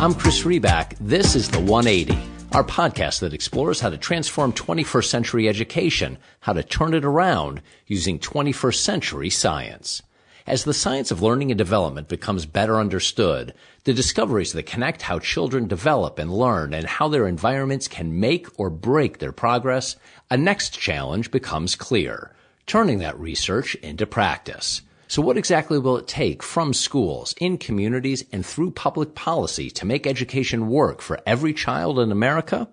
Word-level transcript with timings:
I'm 0.00 0.14
Chris 0.14 0.44
Riback. 0.44 0.96
This 0.98 1.36
is 1.36 1.50
The 1.50 1.60
180, 1.60 2.18
our 2.54 2.64
podcast 2.64 3.20
that 3.20 3.34
explores 3.34 3.80
how 3.80 3.90
to 3.90 3.98
transform 3.98 4.54
21st 4.54 5.04
century 5.04 5.46
education, 5.46 6.16
how 6.40 6.54
to 6.54 6.62
turn 6.62 6.94
it 6.94 7.04
around 7.04 7.60
using 7.86 8.18
21st 8.18 8.76
century 8.76 9.28
science. 9.28 10.00
As 10.46 10.64
the 10.64 10.72
science 10.72 11.10
of 11.10 11.20
learning 11.20 11.50
and 11.50 11.58
development 11.58 12.08
becomes 12.08 12.46
better 12.46 12.80
understood, 12.80 13.52
the 13.84 13.92
discoveries 13.92 14.54
that 14.54 14.64
connect 14.64 15.02
how 15.02 15.18
children 15.18 15.68
develop 15.68 16.18
and 16.18 16.32
learn 16.32 16.72
and 16.72 16.86
how 16.86 17.08
their 17.08 17.28
environments 17.28 17.86
can 17.86 18.18
make 18.18 18.46
or 18.58 18.70
break 18.70 19.18
their 19.18 19.32
progress, 19.32 19.96
a 20.30 20.36
next 20.38 20.70
challenge 20.78 21.30
becomes 21.30 21.74
clear, 21.74 22.34
turning 22.64 23.00
that 23.00 23.20
research 23.20 23.74
into 23.74 24.06
practice. 24.06 24.80
So 25.10 25.20
what 25.22 25.36
exactly 25.36 25.76
will 25.76 25.96
it 25.96 26.06
take 26.06 26.40
from 26.40 26.72
schools, 26.72 27.34
in 27.40 27.58
communities, 27.58 28.24
and 28.30 28.46
through 28.46 28.70
public 28.70 29.16
policy 29.16 29.68
to 29.68 29.84
make 29.84 30.06
education 30.06 30.68
work 30.68 31.00
for 31.02 31.18
every 31.26 31.52
child 31.52 31.98
in 31.98 32.12
America? 32.12 32.68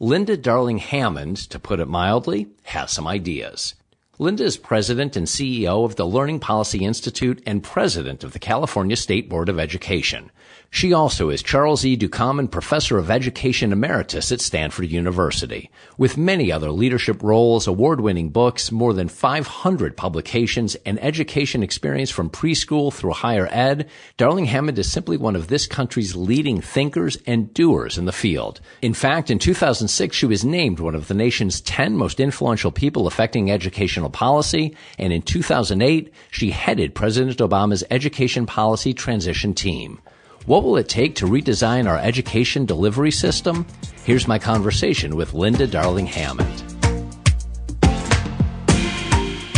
Linda 0.00 0.36
Darling 0.36 0.78
Hammond, 0.78 1.36
to 1.48 1.60
put 1.60 1.78
it 1.78 1.86
mildly, 1.86 2.48
has 2.64 2.90
some 2.90 3.06
ideas. 3.06 3.76
Linda 4.18 4.42
is 4.42 4.56
president 4.56 5.14
and 5.14 5.28
CEO 5.28 5.84
of 5.84 5.94
the 5.94 6.08
Learning 6.08 6.40
Policy 6.40 6.84
Institute 6.84 7.40
and 7.46 7.62
president 7.62 8.24
of 8.24 8.32
the 8.32 8.40
California 8.40 8.96
State 8.96 9.28
Board 9.28 9.48
of 9.48 9.60
Education. 9.60 10.32
She 10.70 10.92
also 10.92 11.30
is 11.30 11.42
Charles 11.42 11.84
E. 11.84 11.96
Ducommun 11.96 12.50
Professor 12.50 12.98
of 12.98 13.10
Education 13.10 13.72
Emeritus 13.72 14.30
at 14.30 14.40
Stanford 14.40 14.90
University. 14.90 15.70
With 15.96 16.18
many 16.18 16.52
other 16.52 16.70
leadership 16.70 17.22
roles, 17.22 17.66
award-winning 17.66 18.28
books, 18.30 18.70
more 18.70 18.92
than 18.92 19.08
500 19.08 19.96
publications, 19.96 20.74
and 20.84 21.02
education 21.02 21.62
experience 21.62 22.10
from 22.10 22.28
preschool 22.28 22.92
through 22.92 23.12
higher 23.12 23.48
ed, 23.50 23.88
Darling 24.16 24.46
Hammond 24.46 24.78
is 24.78 24.90
simply 24.90 25.16
one 25.16 25.36
of 25.36 25.48
this 25.48 25.66
country's 25.66 26.14
leading 26.14 26.60
thinkers 26.60 27.16
and 27.26 27.54
doers 27.54 27.96
in 27.96 28.04
the 28.04 28.12
field. 28.12 28.60
In 28.82 28.92
fact, 28.92 29.30
in 29.30 29.38
2006, 29.38 30.14
she 30.14 30.26
was 30.26 30.44
named 30.44 30.80
one 30.80 30.94
of 30.94 31.08
the 31.08 31.14
nation's 31.14 31.60
10 31.62 31.96
most 31.96 32.20
influential 32.20 32.72
people 32.72 33.06
affecting 33.06 33.50
educational 33.50 34.10
policy, 34.10 34.76
and 34.98 35.12
in 35.12 35.22
2008, 35.22 36.12
she 36.30 36.50
headed 36.50 36.94
President 36.94 37.38
Obama's 37.38 37.84
education 37.90 38.44
policy 38.44 38.92
transition 38.92 39.54
team. 39.54 40.00
What 40.46 40.62
will 40.62 40.76
it 40.76 40.88
take 40.88 41.16
to 41.16 41.26
redesign 41.26 41.88
our 41.88 41.98
education 41.98 42.66
delivery 42.66 43.10
system? 43.10 43.66
Here's 44.04 44.28
my 44.28 44.38
conversation 44.38 45.16
with 45.16 45.34
Linda 45.34 45.66
Darling 45.66 46.06
Hammond. 46.06 46.62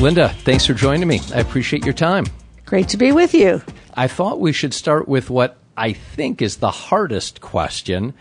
Linda, 0.01 0.31
thanks 0.45 0.65
for 0.65 0.73
joining 0.73 1.07
me. 1.07 1.21
I 1.35 1.41
appreciate 1.41 1.85
your 1.85 1.93
time. 1.93 2.25
Great 2.65 2.89
to 2.89 2.97
be 2.97 3.13
with 3.13 3.35
you. 3.35 3.61
I 3.93 4.09
thought 4.09 4.41
we 4.41 4.55
should 4.55 4.73
start 4.73 5.07
with 5.09 5.29
what 5.29 5.59
I 5.77 5.93
think 5.93 6.41
is 6.41 6.57
the 6.57 6.71
hardest 6.71 7.43
question. 7.43 8.15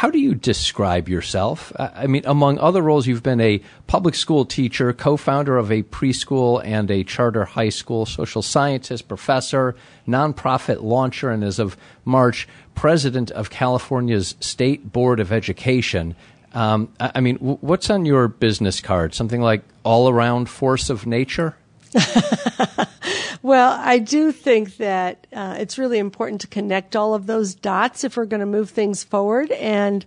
How 0.00 0.08
do 0.08 0.18
you 0.18 0.34
describe 0.34 1.10
yourself? 1.10 1.74
I 1.78 2.06
mean, 2.06 2.22
among 2.24 2.58
other 2.58 2.80
roles, 2.80 3.06
you've 3.06 3.22
been 3.22 3.42
a 3.42 3.60
public 3.86 4.14
school 4.14 4.46
teacher, 4.46 4.94
co 4.94 5.18
founder 5.18 5.58
of 5.58 5.70
a 5.70 5.82
preschool 5.82 6.64
and 6.64 6.90
a 6.90 7.04
charter 7.04 7.44
high 7.44 7.68
school, 7.68 8.06
social 8.06 8.40
scientist, 8.40 9.08
professor, 9.08 9.76
nonprofit 10.08 10.82
launcher, 10.82 11.28
and 11.28 11.44
as 11.44 11.58
of 11.58 11.76
March, 12.06 12.48
president 12.74 13.30
of 13.32 13.50
California's 13.50 14.36
State 14.40 14.90
Board 14.90 15.20
of 15.20 15.32
Education. 15.32 16.16
Um, 16.54 16.90
I 16.98 17.20
mean, 17.20 17.36
what's 17.36 17.90
on 17.90 18.06
your 18.06 18.26
business 18.26 18.80
card? 18.80 19.12
Something 19.12 19.42
like 19.42 19.62
all 19.84 20.08
around 20.08 20.48
force 20.48 20.88
of 20.88 21.04
nature? 21.04 21.56
well, 23.42 23.76
I 23.80 23.98
do 23.98 24.32
think 24.32 24.76
that 24.76 25.26
uh, 25.32 25.56
it's 25.58 25.78
really 25.78 25.98
important 25.98 26.40
to 26.42 26.46
connect 26.46 26.96
all 26.96 27.14
of 27.14 27.26
those 27.26 27.54
dots 27.54 28.04
if 28.04 28.16
we're 28.16 28.26
going 28.26 28.40
to 28.40 28.46
move 28.46 28.70
things 28.70 29.02
forward. 29.02 29.50
And 29.52 30.04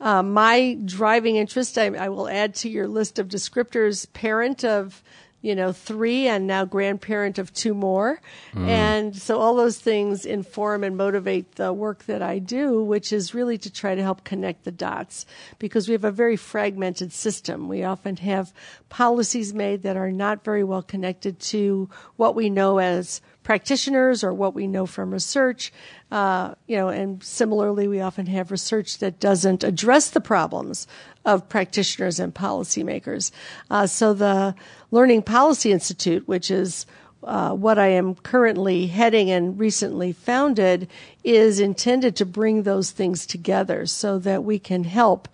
uh, 0.00 0.22
my 0.22 0.78
driving 0.84 1.36
interest, 1.36 1.78
I, 1.78 1.86
I, 1.86 2.08
will 2.10 2.28
add 2.28 2.54
to 2.56 2.68
your 2.68 2.86
list 2.86 3.18
of 3.18 3.28
descriptors, 3.28 4.12
parent 4.12 4.62
of 4.64 5.02
you 5.42 5.54
know, 5.54 5.70
three 5.72 6.26
and 6.26 6.46
now 6.46 6.64
grandparent 6.64 7.38
of 7.38 7.52
two 7.52 7.74
more. 7.74 8.20
Mm. 8.54 8.68
And 8.68 9.16
so 9.16 9.38
all 9.38 9.54
those 9.54 9.78
things 9.78 10.24
inform 10.24 10.82
and 10.82 10.96
motivate 10.96 11.56
the 11.56 11.72
work 11.72 12.04
that 12.06 12.22
I 12.22 12.38
do, 12.38 12.82
which 12.82 13.12
is 13.12 13.34
really 13.34 13.58
to 13.58 13.70
try 13.70 13.94
to 13.94 14.02
help 14.02 14.24
connect 14.24 14.64
the 14.64 14.72
dots 14.72 15.26
because 15.58 15.88
we 15.88 15.92
have 15.92 16.04
a 16.04 16.10
very 16.10 16.36
fragmented 16.36 17.12
system. 17.12 17.68
We 17.68 17.84
often 17.84 18.16
have 18.16 18.52
policies 18.88 19.54
made 19.54 19.82
that 19.82 19.96
are 19.96 20.12
not 20.12 20.44
very 20.44 20.64
well 20.64 20.82
connected 20.82 21.38
to 21.40 21.88
what 22.16 22.34
we 22.34 22.50
know 22.50 22.78
as 22.78 23.20
practitioners 23.46 24.24
or 24.24 24.34
what 24.34 24.54
we 24.54 24.66
know 24.66 24.86
from 24.86 25.12
research. 25.12 25.72
Uh, 26.10 26.52
you 26.66 26.76
know, 26.76 26.88
and 26.88 27.22
similarly, 27.22 27.86
we 27.86 28.00
often 28.00 28.26
have 28.26 28.50
research 28.50 28.98
that 28.98 29.20
doesn't 29.20 29.62
address 29.62 30.10
the 30.10 30.20
problems 30.20 30.88
of 31.24 31.48
practitioners 31.48 32.18
and 32.18 32.34
policymakers. 32.34 33.30
Uh, 33.70 33.86
so 33.86 34.12
the 34.12 34.52
Learning 34.90 35.22
Policy 35.22 35.70
Institute, 35.70 36.26
which 36.26 36.50
is 36.50 36.86
uh, 37.22 37.52
what 37.52 37.78
I 37.78 37.86
am 37.86 38.16
currently 38.16 38.88
heading 38.88 39.30
and 39.30 39.56
recently 39.56 40.12
founded, 40.12 40.88
is 41.22 41.60
intended 41.60 42.16
to 42.16 42.26
bring 42.26 42.64
those 42.64 42.90
things 42.90 43.26
together 43.26 43.86
so 43.86 44.18
that 44.18 44.42
we 44.42 44.58
can 44.58 44.82
help 44.82 45.28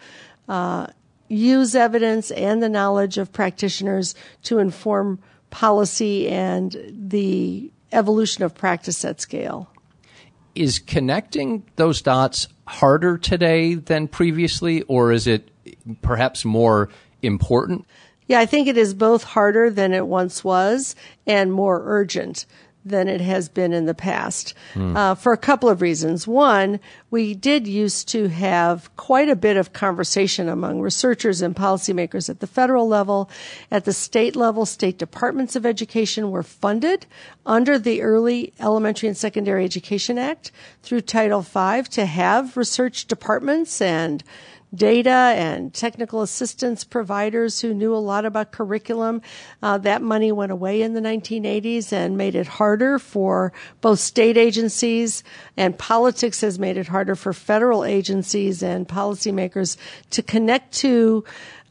uh, 0.50 0.86
use 1.28 1.74
evidence 1.74 2.30
and 2.30 2.62
the 2.62 2.68
knowledge 2.68 3.16
of 3.16 3.32
practitioners 3.32 4.14
to 4.42 4.58
inform 4.58 5.18
policy 5.48 6.28
and 6.28 6.76
the 6.92 7.72
evolution 7.92 8.44
of 8.44 8.54
practice 8.54 9.04
at 9.04 9.20
scale. 9.20 9.70
Is 10.54 10.78
connecting 10.78 11.64
those 11.76 12.02
dots 12.02 12.48
harder 12.66 13.16
today 13.16 13.74
than 13.74 14.08
previously, 14.08 14.82
or 14.82 15.12
is 15.12 15.26
it 15.26 15.50
perhaps 16.02 16.44
more 16.44 16.88
important? 17.22 17.86
Yeah, 18.26 18.40
I 18.40 18.46
think 18.46 18.68
it 18.68 18.76
is 18.76 18.94
both 18.94 19.24
harder 19.24 19.70
than 19.70 19.92
it 19.92 20.06
once 20.06 20.44
was 20.44 20.94
and 21.26 21.52
more 21.52 21.82
urgent 21.84 22.46
than 22.84 23.08
it 23.08 23.20
has 23.20 23.48
been 23.48 23.72
in 23.72 23.86
the 23.86 23.94
past 23.94 24.54
uh, 24.96 25.14
for 25.14 25.32
a 25.32 25.38
couple 25.38 25.68
of 25.68 25.80
reasons. 25.80 26.26
One, 26.26 26.80
we 27.10 27.34
did 27.34 27.66
used 27.66 28.08
to 28.08 28.28
have 28.28 28.94
quite 28.96 29.28
a 29.28 29.36
bit 29.36 29.56
of 29.56 29.72
conversation 29.72 30.48
among 30.48 30.80
researchers 30.80 31.42
and 31.42 31.54
policymakers 31.54 32.28
at 32.28 32.40
the 32.40 32.46
federal 32.46 32.88
level. 32.88 33.30
At 33.70 33.84
the 33.84 33.92
state 33.92 34.34
level, 34.34 34.66
state 34.66 34.98
departments 34.98 35.54
of 35.54 35.64
education 35.64 36.30
were 36.30 36.42
funded 36.42 37.06
under 37.46 37.78
the 37.78 38.02
Early 38.02 38.52
Elementary 38.58 39.08
and 39.08 39.16
Secondary 39.16 39.64
Education 39.64 40.18
Act 40.18 40.50
through 40.82 41.02
Title 41.02 41.40
V 41.40 41.82
to 41.90 42.06
have 42.06 42.56
research 42.56 43.06
departments 43.06 43.80
and 43.80 44.24
data 44.74 45.10
and 45.10 45.72
technical 45.74 46.22
assistance 46.22 46.84
providers 46.84 47.60
who 47.60 47.74
knew 47.74 47.94
a 47.94 47.96
lot 47.96 48.24
about 48.24 48.52
curriculum. 48.52 49.20
Uh, 49.62 49.78
that 49.78 50.02
money 50.02 50.32
went 50.32 50.52
away 50.52 50.82
in 50.82 50.94
the 50.94 51.00
1980s 51.00 51.92
and 51.92 52.16
made 52.16 52.34
it 52.34 52.46
harder 52.46 52.98
for 52.98 53.52
both 53.80 53.98
state 53.98 54.36
agencies 54.36 55.22
and 55.56 55.78
politics 55.78 56.40
has 56.40 56.58
made 56.58 56.76
it 56.76 56.88
harder 56.88 57.14
for 57.14 57.32
federal 57.32 57.84
agencies 57.84 58.62
and 58.62 58.88
policymakers 58.88 59.76
to 60.10 60.22
connect 60.22 60.72
to 60.72 61.24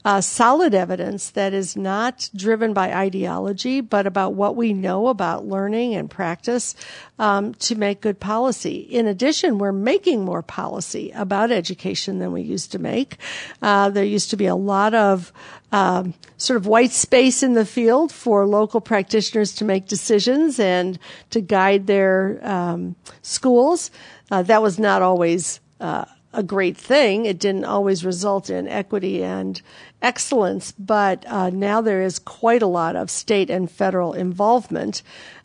uh, 0.03 0.21
solid 0.21 0.73
evidence 0.73 1.29
that 1.31 1.53
is 1.53 1.75
not 1.75 2.29
driven 2.35 2.73
by 2.73 2.93
ideology, 2.93 3.81
but 3.81 4.07
about 4.07 4.33
what 4.33 4.55
we 4.55 4.73
know 4.73 5.07
about 5.07 5.45
learning 5.45 5.95
and 5.95 6.09
practice 6.09 6.75
um, 7.19 7.53
to 7.55 7.75
make 7.75 8.01
good 8.01 8.19
policy. 8.19 8.79
In 8.79 9.07
addition, 9.07 9.57
we're 9.57 9.71
making 9.71 10.25
more 10.25 10.41
policy 10.41 11.11
about 11.11 11.51
education 11.51 12.19
than 12.19 12.31
we 12.31 12.41
used 12.41 12.71
to 12.71 12.79
make. 12.79 13.17
Uh, 13.61 13.89
there 13.89 14.03
used 14.03 14.29
to 14.31 14.37
be 14.37 14.47
a 14.47 14.55
lot 14.55 14.93
of 14.93 15.31
um, 15.71 16.13
sort 16.37 16.57
of 16.57 16.65
white 16.65 16.91
space 16.91 17.43
in 17.43 17.53
the 17.53 17.65
field 17.65 18.11
for 18.11 18.45
local 18.45 18.81
practitioners 18.81 19.53
to 19.55 19.65
make 19.65 19.87
decisions 19.87 20.59
and 20.59 20.99
to 21.29 21.41
guide 21.41 21.87
their 21.87 22.39
um, 22.41 22.95
schools. 23.21 23.91
Uh, 24.31 24.41
that 24.41 24.61
was 24.61 24.79
not 24.79 25.01
always 25.01 25.59
uh, 25.79 26.05
a 26.33 26.43
great 26.43 26.77
thing. 26.77 27.25
It 27.25 27.39
didn't 27.39 27.65
always 27.65 28.05
result 28.05 28.49
in 28.49 28.67
equity 28.67 29.23
and 29.23 29.61
excellence, 30.01 30.71
but 30.73 31.25
uh, 31.27 31.49
now 31.49 31.81
there 31.81 32.01
is 32.01 32.19
quite 32.19 32.61
a 32.61 32.67
lot 32.67 32.95
of 32.95 33.09
state 33.09 33.49
and 33.49 33.69
federal 33.69 34.13
involvement. 34.13 35.03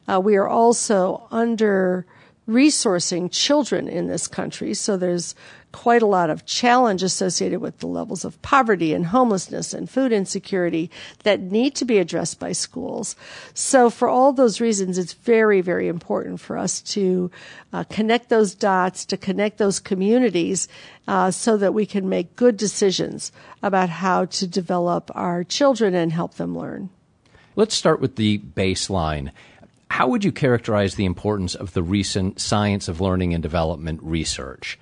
Uh, 0.08 0.20
we 0.20 0.36
are 0.36 0.48
also 0.48 1.26
under 1.30 2.06
resourcing 2.48 3.30
children 3.30 3.88
in 3.88 4.06
this 4.06 4.28
country, 4.28 4.74
so 4.74 4.96
there's 4.96 5.34
quite 5.72 6.00
a 6.00 6.06
lot 6.06 6.30
of 6.30 6.46
challenge 6.46 7.02
associated 7.02 7.60
with 7.60 7.78
the 7.80 7.86
levels 7.86 8.24
of 8.24 8.40
poverty 8.40 8.94
and 8.94 9.04
homelessness 9.04 9.74
and 9.74 9.90
food 9.90 10.10
insecurity 10.10 10.90
that 11.24 11.40
need 11.40 11.74
to 11.74 11.84
be 11.84 11.98
addressed 11.98 12.40
by 12.40 12.52
schools. 12.52 13.14
So 13.52 13.90
for 13.90 14.08
all 14.08 14.32
those 14.32 14.58
reasons, 14.60 14.96
it's 14.96 15.12
very, 15.12 15.60
very 15.60 15.88
important 15.88 16.40
for 16.40 16.56
us 16.56 16.80
to 16.82 17.30
uh, 17.74 17.84
connect 17.90 18.30
those 18.30 18.54
dots, 18.54 19.04
to 19.06 19.18
connect 19.18 19.58
those 19.58 19.78
communities, 19.78 20.66
uh, 21.08 21.30
so 21.30 21.58
that 21.58 21.74
we 21.74 21.84
can 21.84 22.08
make 22.08 22.36
good 22.36 22.56
decisions 22.56 23.30
about 23.62 23.90
how 23.90 24.24
to 24.24 24.46
develop 24.46 25.10
our 25.14 25.44
children 25.44 25.94
and 25.94 26.12
help 26.12 26.34
them 26.34 26.56
learn. 26.56 26.88
Let's 27.54 27.74
start 27.74 28.00
with 28.00 28.16
the 28.16 28.38
baseline. 28.38 29.30
How 29.96 30.08
would 30.08 30.26
you 30.26 30.30
characterize 30.30 30.96
the 30.96 31.06
importance 31.06 31.54
of 31.54 31.72
the 31.72 31.82
recent 31.82 32.38
science 32.38 32.86
of 32.86 33.00
learning 33.00 33.32
and 33.32 33.42
development 33.42 33.98
research? 34.02 34.78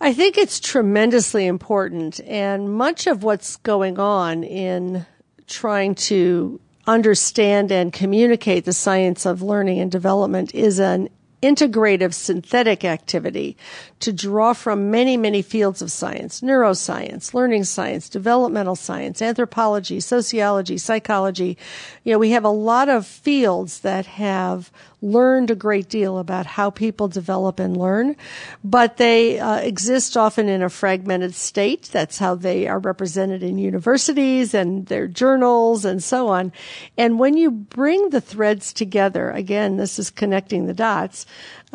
I 0.00 0.14
think 0.14 0.38
it's 0.38 0.60
tremendously 0.60 1.46
important, 1.46 2.20
and 2.20 2.72
much 2.72 3.06
of 3.06 3.22
what's 3.22 3.56
going 3.56 3.98
on 3.98 4.44
in 4.44 5.04
trying 5.46 5.94
to 6.08 6.58
understand 6.86 7.70
and 7.70 7.92
communicate 7.92 8.64
the 8.64 8.72
science 8.72 9.26
of 9.26 9.42
learning 9.42 9.78
and 9.78 9.92
development 9.92 10.54
is 10.54 10.78
an 10.78 11.10
integrative 11.42 12.14
synthetic 12.14 12.82
activity 12.82 13.58
to 14.00 14.12
draw 14.12 14.52
from 14.52 14.90
many, 14.90 15.16
many 15.16 15.42
fields 15.42 15.80
of 15.80 15.90
science 15.90 16.40
neuroscience, 16.40 17.32
learning 17.32 17.64
science, 17.64 18.08
developmental 18.08 18.76
science, 18.76 19.22
anthropology, 19.22 20.00
sociology, 20.00 20.76
psychology. 20.76 21.56
You 22.04 22.12
know, 22.12 22.18
we 22.18 22.30
have 22.30 22.44
a 22.44 22.50
lot 22.50 22.88
of 22.88 23.06
fields 23.06 23.80
that 23.80 24.06
have 24.06 24.70
learned 25.02 25.50
a 25.50 25.54
great 25.54 25.88
deal 25.88 26.18
about 26.18 26.46
how 26.46 26.70
people 26.70 27.08
develop 27.08 27.58
and 27.60 27.76
learn, 27.76 28.16
but 28.64 28.96
they 28.96 29.38
uh, 29.38 29.56
exist 29.56 30.16
often 30.16 30.48
in 30.48 30.62
a 30.62 30.70
fragmented 30.70 31.34
state. 31.34 31.88
That's 31.92 32.18
how 32.18 32.34
they 32.34 32.66
are 32.66 32.78
represented 32.78 33.42
in 33.42 33.58
universities 33.58 34.54
and 34.54 34.86
their 34.86 35.06
journals 35.06 35.84
and 35.84 36.02
so 36.02 36.28
on. 36.28 36.52
And 36.96 37.18
when 37.18 37.36
you 37.36 37.50
bring 37.50 38.10
the 38.10 38.20
threads 38.20 38.72
together, 38.72 39.30
again, 39.30 39.76
this 39.76 39.98
is 39.98 40.10
connecting 40.10 40.66
the 40.66 40.74
dots, 40.74 41.26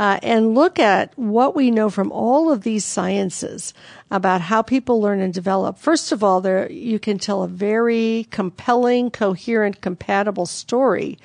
uh, 0.01 0.18
and 0.24 0.56
look 0.56 0.80
at 0.80 1.15
what 1.15 1.56
we 1.56 1.69
know 1.69 1.88
from 1.88 2.12
all 2.12 2.51
of 2.51 2.63
these 2.63 2.83
sciences 2.83 3.71
about 4.09 4.42
how 4.42 4.63
people 4.63 5.00
learn 5.00 5.21
and 5.21 5.31
develop. 5.31 5.77
First 5.77 6.12
of 6.12 6.24
all, 6.24 6.42
there 6.42 6.71
you 6.71 6.98
can 6.98 7.19
tell 7.19 7.44
a 7.44 7.48
very 7.48 8.25
compelling, 8.31 9.12
coherent, 9.12 9.80
compatible 9.80 10.48
story 10.48 11.19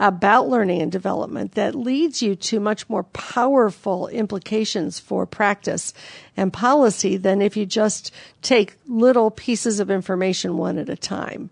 about 0.00 0.48
learning 0.48 0.80
and 0.80 0.90
development 0.90 1.52
that 1.56 1.74
leads 1.74 2.22
you 2.22 2.34
to 2.34 2.58
much 2.58 2.88
more 2.88 3.02
powerful 3.02 4.08
implications 4.08 4.98
for 4.98 5.26
practice 5.26 5.92
and 6.34 6.54
policy 6.54 7.18
than 7.18 7.42
if 7.42 7.54
you 7.54 7.66
just 7.66 8.14
take 8.40 8.78
little 8.88 9.30
pieces 9.30 9.78
of 9.78 9.90
information 9.90 10.56
one 10.56 10.78
at 10.78 10.88
a 10.88 10.96
time. 10.96 11.50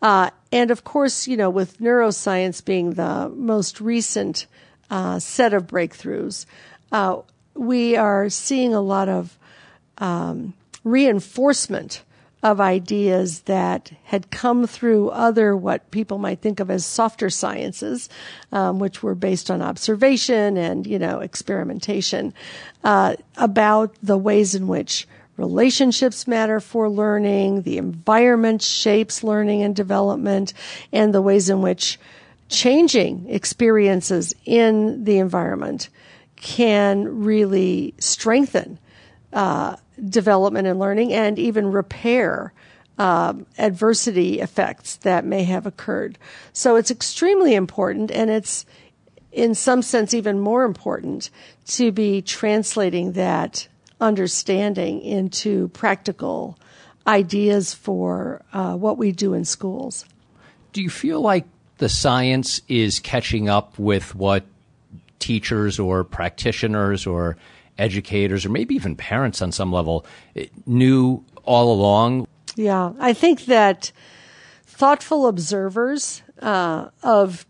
Uh, 0.00 0.30
and 0.52 0.70
of 0.70 0.84
course, 0.84 1.26
you 1.26 1.36
know, 1.36 1.50
with 1.50 1.80
neuroscience 1.80 2.64
being 2.64 2.92
the 2.92 3.28
most 3.34 3.80
recent 3.80 4.46
uh, 4.90 5.18
set 5.18 5.54
of 5.54 5.66
breakthroughs. 5.66 6.46
Uh, 6.92 7.20
we 7.54 7.96
are 7.96 8.28
seeing 8.28 8.74
a 8.74 8.80
lot 8.80 9.08
of 9.08 9.38
um, 9.98 10.54
reinforcement 10.84 12.02
of 12.42 12.60
ideas 12.60 13.40
that 13.42 13.92
had 14.04 14.30
come 14.30 14.66
through 14.66 15.10
other 15.10 15.54
what 15.54 15.90
people 15.90 16.16
might 16.16 16.40
think 16.40 16.58
of 16.58 16.70
as 16.70 16.86
softer 16.86 17.28
sciences, 17.28 18.08
um, 18.50 18.78
which 18.78 19.02
were 19.02 19.14
based 19.14 19.50
on 19.50 19.60
observation 19.60 20.56
and 20.56 20.86
you 20.86 20.98
know 20.98 21.20
experimentation, 21.20 22.32
uh, 22.82 23.14
about 23.36 23.94
the 24.02 24.16
ways 24.16 24.54
in 24.54 24.66
which 24.68 25.06
relationships 25.36 26.26
matter 26.26 26.60
for 26.60 26.88
learning, 26.88 27.62
the 27.62 27.78
environment 27.78 28.62
shapes 28.62 29.22
learning 29.22 29.62
and 29.62 29.76
development, 29.76 30.54
and 30.92 31.14
the 31.14 31.22
ways 31.22 31.50
in 31.50 31.60
which 31.60 31.98
changing 32.50 33.30
experiences 33.30 34.34
in 34.44 35.04
the 35.04 35.18
environment 35.18 35.88
can 36.36 37.22
really 37.22 37.94
strengthen 37.98 38.78
uh, 39.32 39.76
development 40.08 40.66
and 40.66 40.78
learning 40.78 41.12
and 41.12 41.38
even 41.38 41.70
repair 41.70 42.52
um, 42.98 43.46
adversity 43.56 44.40
effects 44.40 44.96
that 44.96 45.24
may 45.24 45.44
have 45.44 45.64
occurred. 45.64 46.18
So 46.52 46.76
it's 46.76 46.90
extremely 46.90 47.54
important 47.54 48.10
and 48.10 48.28
it's 48.30 48.66
in 49.32 49.54
some 49.54 49.80
sense 49.80 50.12
even 50.12 50.40
more 50.40 50.64
important 50.64 51.30
to 51.64 51.92
be 51.92 52.20
translating 52.20 53.12
that 53.12 53.68
understanding 54.00 55.00
into 55.02 55.68
practical 55.68 56.58
ideas 57.06 57.72
for 57.72 58.42
uh, 58.52 58.74
what 58.74 58.98
we 58.98 59.12
do 59.12 59.34
in 59.34 59.44
schools. 59.44 60.04
Do 60.72 60.82
you 60.82 60.90
feel 60.90 61.20
like 61.20 61.46
the 61.80 61.88
science 61.88 62.60
is 62.68 63.00
catching 63.00 63.48
up 63.48 63.78
with 63.78 64.14
what 64.14 64.44
teachers 65.18 65.78
or 65.78 66.04
practitioners 66.04 67.06
or 67.06 67.38
educators 67.78 68.44
or 68.44 68.50
maybe 68.50 68.74
even 68.74 68.94
parents 68.94 69.40
on 69.40 69.50
some 69.50 69.72
level 69.72 70.04
eh, 70.36 70.46
knew 70.66 71.24
all 71.44 71.72
along. 71.72 72.26
Yeah, 72.54 72.92
I 73.00 73.14
think 73.14 73.46
that 73.46 73.92
thoughtful 74.66 75.26
observers 75.26 76.22
uh, 76.42 76.90
of 77.02 77.46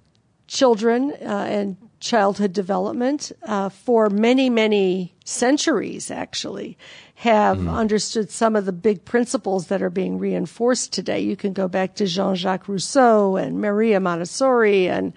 children 0.46 1.10
uh, 1.20 1.46
and 1.48 1.76
childhood 1.98 2.52
development 2.52 3.32
uh, 3.42 3.68
for 3.68 4.08
many, 4.10 4.48
many 4.48 5.12
centuries 5.24 6.08
actually 6.10 6.78
have 7.20 7.58
mm. 7.58 7.70
understood 7.70 8.30
some 8.30 8.56
of 8.56 8.64
the 8.64 8.72
big 8.72 9.04
principles 9.04 9.66
that 9.66 9.82
are 9.82 9.90
being 9.90 10.18
reinforced 10.18 10.90
today. 10.90 11.20
You 11.20 11.36
can 11.36 11.52
go 11.52 11.68
back 11.68 11.96
to 11.96 12.06
Jean-Jacques 12.06 12.66
Rousseau 12.66 13.36
and 13.36 13.60
Maria 13.60 14.00
Montessori 14.00 14.88
and 14.88 15.12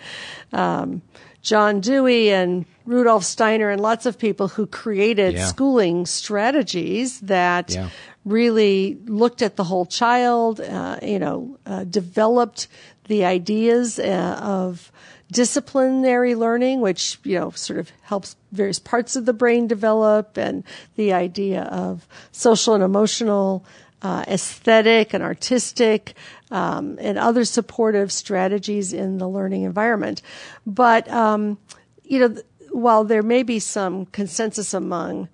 um, 0.51 1.01
John 1.41 1.79
Dewey 1.79 2.29
and 2.29 2.65
Rudolf 2.85 3.23
Steiner 3.23 3.69
and 3.69 3.81
lots 3.81 4.05
of 4.05 4.17
people 4.17 4.47
who 4.49 4.67
created 4.67 5.35
yeah. 5.35 5.45
schooling 5.45 6.05
strategies 6.05 7.19
that 7.21 7.71
yeah. 7.71 7.89
really 8.25 8.97
looked 9.05 9.41
at 9.41 9.55
the 9.55 9.63
whole 9.63 9.85
child, 9.85 10.59
uh, 10.59 10.99
you 11.01 11.19
know, 11.19 11.57
uh, 11.65 11.83
developed 11.85 12.67
the 13.05 13.25
ideas 13.25 13.99
uh, 13.99 14.39
of 14.41 14.91
disciplinary 15.31 16.35
learning, 16.35 16.81
which, 16.81 17.17
you 17.23 17.39
know, 17.39 17.51
sort 17.51 17.79
of 17.79 17.91
helps 18.01 18.35
various 18.51 18.79
parts 18.79 19.15
of 19.15 19.25
the 19.25 19.33
brain 19.33 19.67
develop 19.67 20.37
and 20.37 20.63
the 20.95 21.11
idea 21.11 21.63
of 21.63 22.07
social 22.31 22.73
and 22.73 22.83
emotional, 22.83 23.65
uh, 24.01 24.23
aesthetic 24.27 25.13
and 25.13 25.23
artistic, 25.23 26.13
um, 26.51 26.97
and 27.01 27.17
other 27.17 27.45
supportive 27.45 28.11
strategies 28.11 28.93
in 28.93 29.17
the 29.17 29.27
learning 29.27 29.63
environment. 29.63 30.21
But, 30.67 31.09
um, 31.09 31.57
you 32.03 32.19
know, 32.19 32.37
while 32.73 33.03
there 33.03 33.23
may 33.23 33.43
be 33.43 33.59
some 33.59 34.05
consensus 34.07 34.73
among 34.73 35.29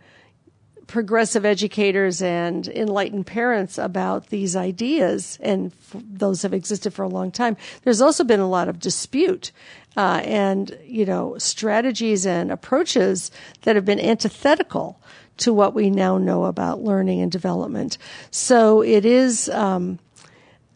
progressive 0.87 1.45
educators 1.45 2.21
and 2.21 2.67
enlightened 2.67 3.25
parents 3.25 3.77
about 3.77 4.27
these 4.27 4.55
ideas, 4.55 5.37
and 5.41 5.71
f- 5.71 6.01
those 6.03 6.41
have 6.41 6.53
existed 6.53 6.91
for 6.91 7.03
a 7.03 7.07
long 7.07 7.31
time. 7.31 7.55
There's 7.83 8.01
also 8.01 8.23
been 8.23 8.39
a 8.39 8.49
lot 8.49 8.67
of 8.67 8.79
dispute 8.79 9.51
uh, 9.95 10.21
and 10.23 10.77
you 10.83 11.05
know 11.05 11.37
strategies 11.37 12.25
and 12.25 12.51
approaches 12.51 13.31
that 13.61 13.75
have 13.75 13.85
been 13.85 13.99
antithetical 13.99 14.99
to 15.37 15.53
what 15.53 15.73
we 15.73 15.89
now 15.89 16.17
know 16.17 16.45
about 16.45 16.83
learning 16.83 17.21
and 17.21 17.31
development. 17.31 17.97
So 18.31 18.81
it 18.81 19.05
is 19.05 19.47
um, 19.49 19.99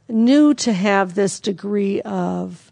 new 0.07 0.53
to 0.55 0.73
have 0.73 1.15
this 1.15 1.39
degree 1.39 2.01
of 2.01 2.71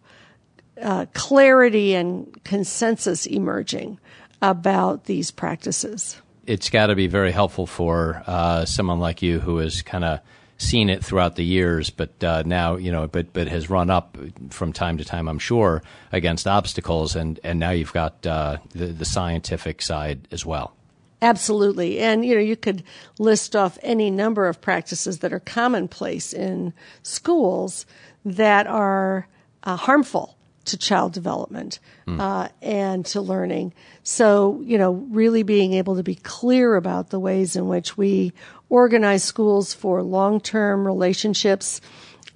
uh, 0.81 1.05
clarity 1.13 1.93
and 1.93 2.43
consensus 2.43 3.25
emerging 3.25 3.99
about 4.41 5.05
these 5.05 5.31
practices 5.31 6.21
it's 6.47 6.69
got 6.69 6.87
to 6.87 6.95
be 6.95 7.07
very 7.07 7.31
helpful 7.31 7.67
for 7.67 8.23
uh, 8.27 8.65
someone 8.65 8.99
like 8.99 9.21
you 9.21 9.39
who 9.39 9.57
has 9.57 9.81
kind 9.81 10.03
of 10.03 10.19
seen 10.57 10.89
it 10.89 11.03
throughout 11.03 11.35
the 11.35 11.43
years, 11.43 11.89
but 11.89 12.23
uh, 12.23 12.43
now 12.45 12.75
you 12.75 12.91
know, 12.91 13.07
but 13.07 13.33
but 13.33 13.47
has 13.47 13.69
run 13.69 13.89
up 13.89 14.17
from 14.49 14.73
time 14.73 14.97
to 14.97 15.05
time, 15.05 15.27
I'm 15.27 15.39
sure, 15.39 15.81
against 16.11 16.47
obstacles, 16.47 17.15
and 17.15 17.39
and 17.43 17.59
now 17.59 17.71
you've 17.71 17.93
got 17.93 18.25
uh, 18.25 18.57
the 18.71 18.87
the 18.87 19.05
scientific 19.05 19.81
side 19.81 20.27
as 20.31 20.45
well. 20.45 20.75
Absolutely, 21.21 21.99
and 21.99 22.25
you 22.25 22.35
know, 22.35 22.41
you 22.41 22.55
could 22.55 22.83
list 23.19 23.55
off 23.55 23.77
any 23.81 24.09
number 24.09 24.47
of 24.47 24.61
practices 24.61 25.19
that 25.19 25.33
are 25.33 25.39
commonplace 25.39 26.33
in 26.33 26.73
schools 27.03 27.85
that 28.25 28.67
are 28.67 29.27
uh, 29.63 29.75
harmful 29.75 30.35
to 30.65 30.77
child 30.77 31.13
development 31.13 31.79
mm. 32.07 32.19
uh, 32.19 32.49
and 32.61 33.05
to 33.07 33.21
learning. 33.21 33.73
So, 34.03 34.61
you 34.63 34.77
know, 34.77 34.93
really 35.09 35.43
being 35.43 35.73
able 35.73 35.95
to 35.95 36.03
be 36.03 36.15
clear 36.15 36.75
about 36.75 37.09
the 37.09 37.19
ways 37.19 37.55
in 37.55 37.67
which 37.67 37.97
we 37.97 38.33
organize 38.69 39.23
schools 39.23 39.73
for 39.73 40.01
long-term 40.01 40.85
relationships. 40.85 41.81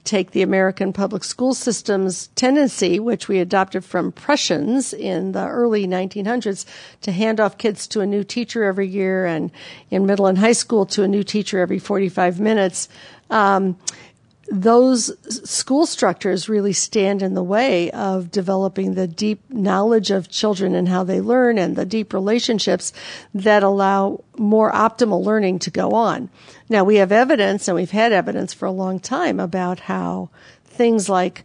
Take 0.04 0.32
the 0.32 0.44
American 0.44 0.94
public 0.94 1.24
school 1.24 1.56
system's 1.56 2.28
tendency, 2.36 3.00
which 3.00 3.28
we 3.28 3.40
adopted 3.40 3.84
from 3.84 4.12
Prussians 4.12 4.94
in 4.94 5.32
the 5.32 5.48
early 5.48 5.88
1900s, 5.88 6.66
to 7.02 7.12
hand 7.12 7.40
off 7.40 7.58
kids 7.58 7.88
to 7.88 8.02
a 8.02 8.06
new 8.06 8.24
teacher 8.24 8.64
every 8.64 8.88
year 8.88 9.26
and 9.26 9.50
in 9.90 10.06
middle 10.06 10.28
and 10.28 10.38
high 10.38 10.52
school 10.52 10.86
to 10.88 11.02
a 11.02 11.08
new 11.08 11.24
teacher 11.24 11.60
every 11.60 11.80
45 11.80 12.40
minutes. 12.40 12.88
Um, 13.32 13.78
those 14.48 15.12
school 15.50 15.86
structures 15.86 16.48
really 16.48 16.74
stand 16.74 17.22
in 17.22 17.34
the 17.34 17.44
way 17.44 17.90
of 17.92 18.30
developing 18.30 18.94
the 18.94 19.08
deep 19.08 19.42
knowledge 19.50 20.12
of 20.12 20.30
children 20.30 20.76
and 20.76 20.88
how 20.88 21.04
they 21.04 21.20
learn 21.20 21.58
and 21.58 21.76
the 21.76 21.86
deep 21.86 22.14
relationships 22.14 22.94
that 23.34 23.64
allow 23.64 24.24
more 24.38 24.72
optimal 24.72 25.24
learning 25.24 25.60
to 25.60 25.72
go 25.72 25.94
on. 25.94 26.30
Now 26.70 26.84
we 26.84 26.98
have 26.98 27.12
evidence 27.12 27.68
and 27.68 27.76
we've 27.76 27.92
had 27.92 28.12
evidence 28.12 28.54
for 28.54 28.66
a 28.66 28.72
long 28.72 29.00
time 29.00 29.40
about 29.40 29.80
how 29.80 30.30
things 30.66 31.10
like 31.10 31.44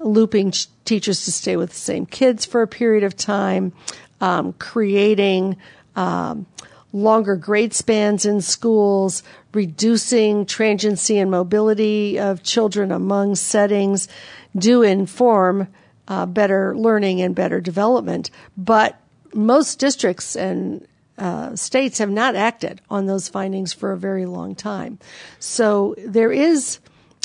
looping 0.00 0.52
teachers 0.84 1.24
to 1.26 1.32
stay 1.32 1.56
with 1.56 1.70
the 1.70 1.76
same 1.76 2.06
kids 2.06 2.44
for 2.44 2.62
a 2.62 2.68
period 2.68 3.04
of 3.04 3.16
time, 3.16 3.72
um, 4.20 4.52
creating 4.54 5.56
um, 5.94 6.46
longer 6.92 7.36
grade 7.36 7.74
spans 7.74 8.24
in 8.24 8.40
schools, 8.40 9.22
reducing 9.52 10.46
transiency 10.46 11.18
and 11.18 11.30
mobility 11.30 12.18
of 12.18 12.42
children 12.42 12.92
among 12.92 13.34
settings 13.34 14.08
do 14.56 14.82
inform 14.82 15.68
uh, 16.08 16.26
better 16.26 16.76
learning 16.76 17.20
and 17.20 17.34
better 17.34 17.60
development. 17.60 18.30
But 18.56 19.00
most 19.32 19.78
districts 19.78 20.36
and 20.36 20.86
uh, 21.18 21.54
states 21.54 21.98
have 21.98 22.10
not 22.10 22.34
acted 22.34 22.80
on 22.88 23.06
those 23.06 23.28
findings 23.28 23.72
for 23.72 23.92
a 23.92 23.98
very 23.98 24.26
long 24.26 24.54
time. 24.54 24.98
So 25.38 25.94
there 25.98 26.32
is 26.32 26.78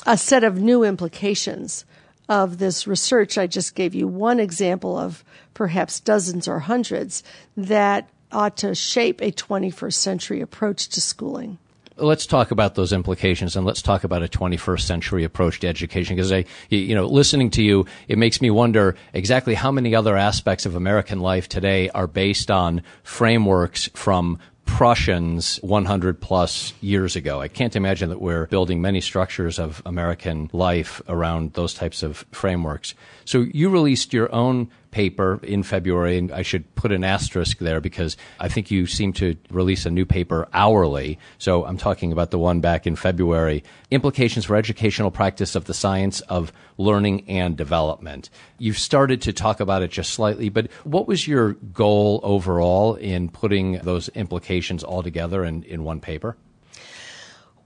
a 0.05 0.17
set 0.17 0.43
of 0.43 0.59
new 0.59 0.83
implications 0.83 1.85
of 2.27 2.57
this 2.57 2.87
research. 2.87 3.37
I 3.37 3.47
just 3.47 3.75
gave 3.75 3.95
you 3.95 4.07
one 4.07 4.39
example 4.39 4.97
of 4.97 5.23
perhaps 5.53 5.99
dozens 5.99 6.47
or 6.47 6.59
hundreds 6.59 7.23
that 7.55 8.09
ought 8.31 8.57
to 8.57 8.75
shape 8.75 9.21
a 9.21 9.31
21st 9.31 9.93
century 9.93 10.41
approach 10.41 10.89
to 10.89 11.01
schooling 11.01 11.57
let's 11.97 12.25
talk 12.25 12.51
about 12.51 12.75
those 12.75 12.91
implications 12.91 13.55
and 13.55 13.65
let's 13.65 13.81
talk 13.81 14.03
about 14.03 14.23
a 14.23 14.27
21st 14.27 14.81
century 14.81 15.23
approach 15.23 15.59
to 15.61 15.67
education 15.67 16.15
because 16.15 16.31
I, 16.31 16.45
you 16.69 16.95
know, 16.95 17.05
listening 17.05 17.49
to 17.51 17.63
you, 17.63 17.85
it 18.07 18.17
makes 18.17 18.41
me 18.41 18.49
wonder 18.49 18.95
exactly 19.13 19.53
how 19.53 19.71
many 19.71 19.95
other 19.95 20.17
aspects 20.17 20.65
of 20.65 20.75
American 20.75 21.19
life 21.19 21.47
today 21.47 21.89
are 21.89 22.07
based 22.07 22.51
on 22.51 22.83
frameworks 23.03 23.89
from 23.93 24.39
Prussians 24.65 25.57
100 25.61 26.19
plus 26.19 26.73
years 26.81 27.15
ago. 27.15 27.39
I 27.39 27.47
can't 27.47 27.75
imagine 27.75 28.09
that 28.09 28.19
we're 28.19 28.47
building 28.47 28.81
many 28.81 28.99
structures 28.99 29.59
of 29.59 29.81
American 29.85 30.49
life 30.53 31.01
around 31.07 31.53
those 31.53 31.73
types 31.73 32.03
of 32.03 32.25
frameworks. 32.31 32.95
So 33.25 33.45
you 33.53 33.69
released 33.69 34.11
your 34.11 34.33
own 34.33 34.69
paper 34.95 35.41
in 35.43 35.61
February, 35.61 36.17
and 36.17 36.31
I 36.31 36.41
should 36.41 36.73
put 36.75 36.93
an 36.93 37.03
asterisk 37.03 37.57
there 37.57 37.81
because 37.81 38.15
I 38.39 38.47
think 38.47 38.71
you 38.71 38.87
seem 38.87 39.11
to 39.13 39.35
release 39.49 39.85
a 39.85 39.91
new 39.91 40.05
paper 40.05 40.47
hourly. 40.53 41.19
So 41.37 41.65
I'm 41.65 41.77
talking 41.77 42.13
about 42.13 42.31
the 42.31 42.39
one 42.39 42.61
back 42.61 42.87
in 42.87 42.95
February 42.95 43.65
Implications 43.91 44.45
for 44.45 44.55
Educational 44.55 45.11
Practice 45.11 45.53
of 45.53 45.65
the 45.65 45.73
Science 45.73 46.21
of 46.21 46.53
Learning 46.77 47.25
and 47.27 47.57
Development. 47.57 48.29
You've 48.57 48.79
started 48.79 49.21
to 49.23 49.33
talk 49.33 49.59
about 49.59 49.83
it 49.83 49.91
just 49.91 50.13
slightly, 50.13 50.47
but 50.47 50.71
what 50.85 51.09
was 51.09 51.27
your 51.27 51.55
goal 51.73 52.21
overall 52.23 52.95
in 52.95 53.27
putting 53.27 53.79
those 53.79 54.07
implications 54.07 54.81
all 54.81 55.03
together 55.03 55.43
in, 55.43 55.63
in 55.63 55.83
one 55.83 55.99
paper? 55.99 56.37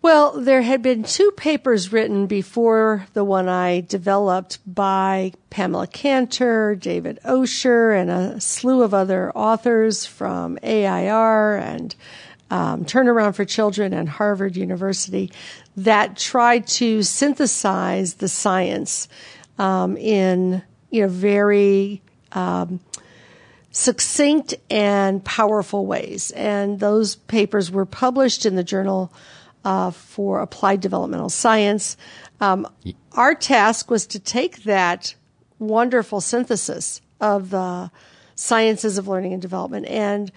Well, 0.01 0.39
there 0.39 0.61
had 0.61 0.81
been 0.81 1.03
two 1.03 1.29
papers 1.31 1.91
written 1.91 2.25
before 2.25 3.05
the 3.13 3.25
one 3.25 3.49
I 3.49 3.81
developed 3.81 4.59
by 4.65 5.33
Pamela 5.49 5.87
Cantor, 5.87 6.75
David 6.75 7.19
Osher, 7.25 7.99
and 7.99 8.09
a 8.09 8.39
slew 8.39 8.81
of 8.81 8.93
other 8.93 9.29
authors 9.33 10.05
from 10.05 10.57
AIR 10.63 11.57
and 11.57 11.93
um, 12.49 12.85
Turnaround 12.85 13.35
for 13.35 13.43
Children 13.43 13.91
and 13.91 14.07
Harvard 14.07 14.55
University 14.55 15.33
that 15.75 16.15
tried 16.15 16.65
to 16.67 17.03
synthesize 17.03 18.15
the 18.15 18.29
science 18.29 19.09
um, 19.57 19.97
in 19.97 20.61
you 20.91 21.01
know 21.01 21.09
very 21.09 22.01
um, 22.31 22.79
succinct 23.71 24.55
and 24.69 25.23
powerful 25.25 25.85
ways. 25.85 26.31
And 26.31 26.79
those 26.79 27.17
papers 27.17 27.69
were 27.69 27.85
published 27.85 28.45
in 28.45 28.55
the 28.55 28.63
journal 28.63 29.11
uh, 29.69 29.91
for 29.91 30.39
applied 30.39 30.81
developmental 30.81 31.29
science. 31.29 31.95
Um, 32.41 32.67
our 33.11 33.35
task 33.35 33.91
was 33.91 34.07
to 34.07 34.19
take 34.19 34.63
that 34.63 35.13
wonderful 35.59 36.21
synthesis 36.21 37.01
of 37.21 37.51
the 37.51 37.91
sciences 38.33 38.97
of 38.97 39.07
learning 39.07 39.33
and 39.33 39.41
development 39.43 39.85
and 39.85 40.31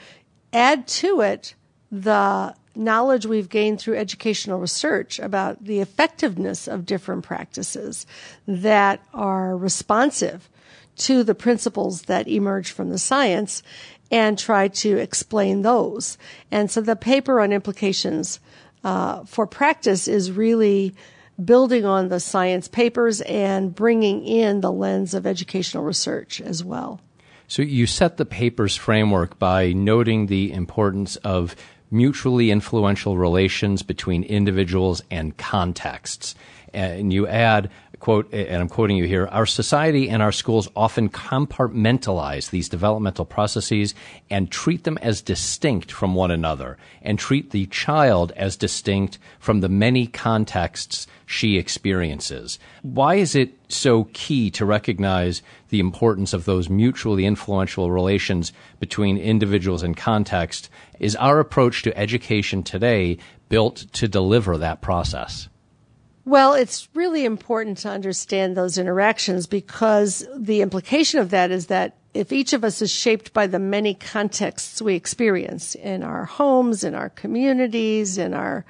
add 0.53 0.87
to 0.87 1.23
it 1.23 1.55
the 1.91 2.55
knowledge 2.75 3.25
we've 3.25 3.49
gained 3.49 3.81
through 3.81 3.97
educational 3.97 4.61
research 4.61 5.19
about 5.19 5.65
the 5.65 5.81
effectiveness 5.81 6.69
of 6.69 6.85
different 6.85 7.25
practices 7.25 8.05
that 8.47 9.01
are 9.15 9.57
responsive 9.57 10.51
to 10.97 11.25
the 11.25 11.35
principles 11.35 12.03
that 12.03 12.29
emerge 12.29 12.71
from 12.71 12.91
the 12.91 12.99
science 12.99 13.63
and 14.11 14.39
try 14.39 14.69
to 14.69 14.99
explain 14.99 15.63
those. 15.63 16.19
And 16.51 16.71
so 16.71 16.83
the 16.83 16.97
paper 16.97 17.41
on 17.41 17.51
implications 17.51 18.39
uh, 18.85 19.25
for 19.25 19.47
practice 19.47 20.09
is 20.09 20.33
really 20.33 20.95
building 21.43 21.85
on 21.85 22.09
the 22.09 22.21
science 22.21 22.69
papers 22.69 23.21
and 23.23 23.75
bringing 23.75 24.25
in 24.25 24.61
the 24.61 24.73
lens 24.73 25.15
of 25.15 25.27
educational 25.27 25.83
research 25.83 26.41
as 26.41 26.63
well. 26.63 27.01
So 27.49 27.63
you 27.63 27.87
set 27.87 28.17
the 28.17 28.25
paper's 28.25 28.77
framework 28.77 29.39
by 29.39 29.73
noting 29.73 30.27
the 30.27 30.53
importance 30.53 31.17
of 31.17 31.55
mutually 31.91 32.51
influential 32.51 33.19
relations 33.19 33.83
between 33.83 34.25
individuals 34.25 35.03
and 35.11 35.37
contexts. 35.37 36.35
And 36.73 37.13
you 37.13 37.27
add 37.27 37.71
quote, 38.03 38.35
and 38.35 38.61
I'm 38.61 38.69
quoting 38.69 38.97
you 38.97 39.07
here, 39.07 39.29
our 39.29 39.47
society 39.47 40.11
and 40.11 40.21
our 40.21 40.33
schools 40.33 40.69
often 40.75 41.09
compartmentalize 41.09 42.51
these 42.51 42.69
developmental 42.69 43.25
processes 43.25 43.95
and 44.29 44.51
treat 44.51 44.83
them 44.83 44.99
as 45.01 45.23
distinct 45.23 45.93
from 45.93 46.17
one 46.17 46.33
another 46.33 46.79
and 47.03 47.17
treat 47.17 47.53
the 47.53 47.67
child 47.67 48.33
as 48.33 48.57
distinct 48.57 49.21
from 49.39 49.61
the 49.61 49.69
many 49.69 50.09
contexts 50.09 51.07
she 51.27 51.57
experiences. 51.57 52.59
Why 52.83 53.15
is 53.15 53.37
it 53.37 53.53
so 53.69 54.09
key 54.13 54.51
to 54.51 54.65
recognize 54.65 55.41
the 55.69 55.79
importance 55.79 56.33
of 56.33 56.45
those 56.45 56.69
mutually 56.69 57.25
influential 57.25 57.93
relations 57.93 58.53
between 58.81 59.17
individuals 59.17 59.85
and 59.85 59.97
context? 59.97 60.71
Is 60.99 61.15
our 61.15 61.39
approach 61.39 61.83
to 61.83 61.97
education 61.97 62.65
today 62.65 63.19
built 63.49 63.87
to 63.93 64.09
deliver 64.09 64.59
that 64.59 64.81
process? 64.81 65.49
Well, 66.25 66.55
it's 66.55 66.89
really 66.95 67.25
important 67.25 67.79
to 67.79 67.89
understand 67.89 68.57
those 68.57 68.79
interactions 68.79 69.47
because 69.47 70.27
the 70.37 70.63
implication 70.63 71.19
of 71.19 71.31
that 71.31 71.51
is 71.51 71.67
that 71.67 71.97
if 72.15 72.33
each 72.33 72.53
of 72.53 72.63
us 72.63 72.81
is 72.81 72.91
shaped 72.91 73.33
by 73.33 73.47
the 73.49 73.59
many 73.59 73.95
contexts 73.95 74.81
we 74.81 74.95
experience 74.95 75.75
in 75.75 76.03
our 76.03 76.25
homes, 76.25 76.85
in 76.85 76.95
our 76.95 77.09
communities, 77.09 78.19
in 78.19 78.35
our 78.35 78.65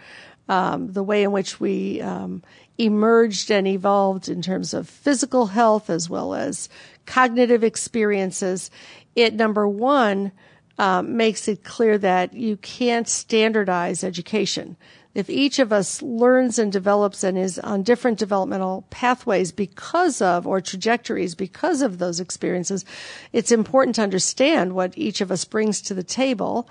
um, 0.49 0.93
the 0.93 1.03
way 1.03 1.23
in 1.23 1.33
which 1.33 1.61
we 1.61 2.01
um, 2.01 2.43
emerged 2.79 3.51
and 3.51 3.67
evolved 3.67 4.29
in 4.29 4.43
terms 4.43 4.75
of 4.75 4.89
physical 4.89 5.47
health 5.47 5.89
as 5.89 6.11
well 6.11 6.35
as 6.35 6.69
cognitive 7.07 7.63
experiences, 7.63 8.71
it 9.15 9.35
number 9.35 9.69
one 9.69 10.33
um, 10.79 11.17
makes 11.17 11.49
it 11.49 11.65
clear 11.65 11.99
that 11.99 12.35
you 12.35 12.57
can't 12.57 13.09
standardize 13.09 14.03
education. 14.05 14.77
If 15.15 15.29
each 15.29 15.59
of 15.59 15.73
us 15.73 16.01
learns 16.01 16.59
and 16.59 16.73
develops 16.73 17.23
and 17.23 17.37
is 17.37 17.59
on 17.59 17.83
different 17.83 18.19
developmental 18.19 18.87
pathways 18.89 19.53
because 19.53 20.23
of 20.23 20.47
or 20.47 20.61
trajectories 20.61 21.35
because 21.35 21.83
of 21.83 21.99
those 21.99 22.19
experiences, 22.19 22.87
it's 23.33 23.53
important 23.53 23.97
to 23.97 24.03
understand 24.03 24.75
what 24.75 24.97
each 24.97 25.21
of 25.21 25.31
us 25.31 25.45
brings 25.45 25.83
to 25.83 25.95
the 25.95 26.03
table 26.03 26.69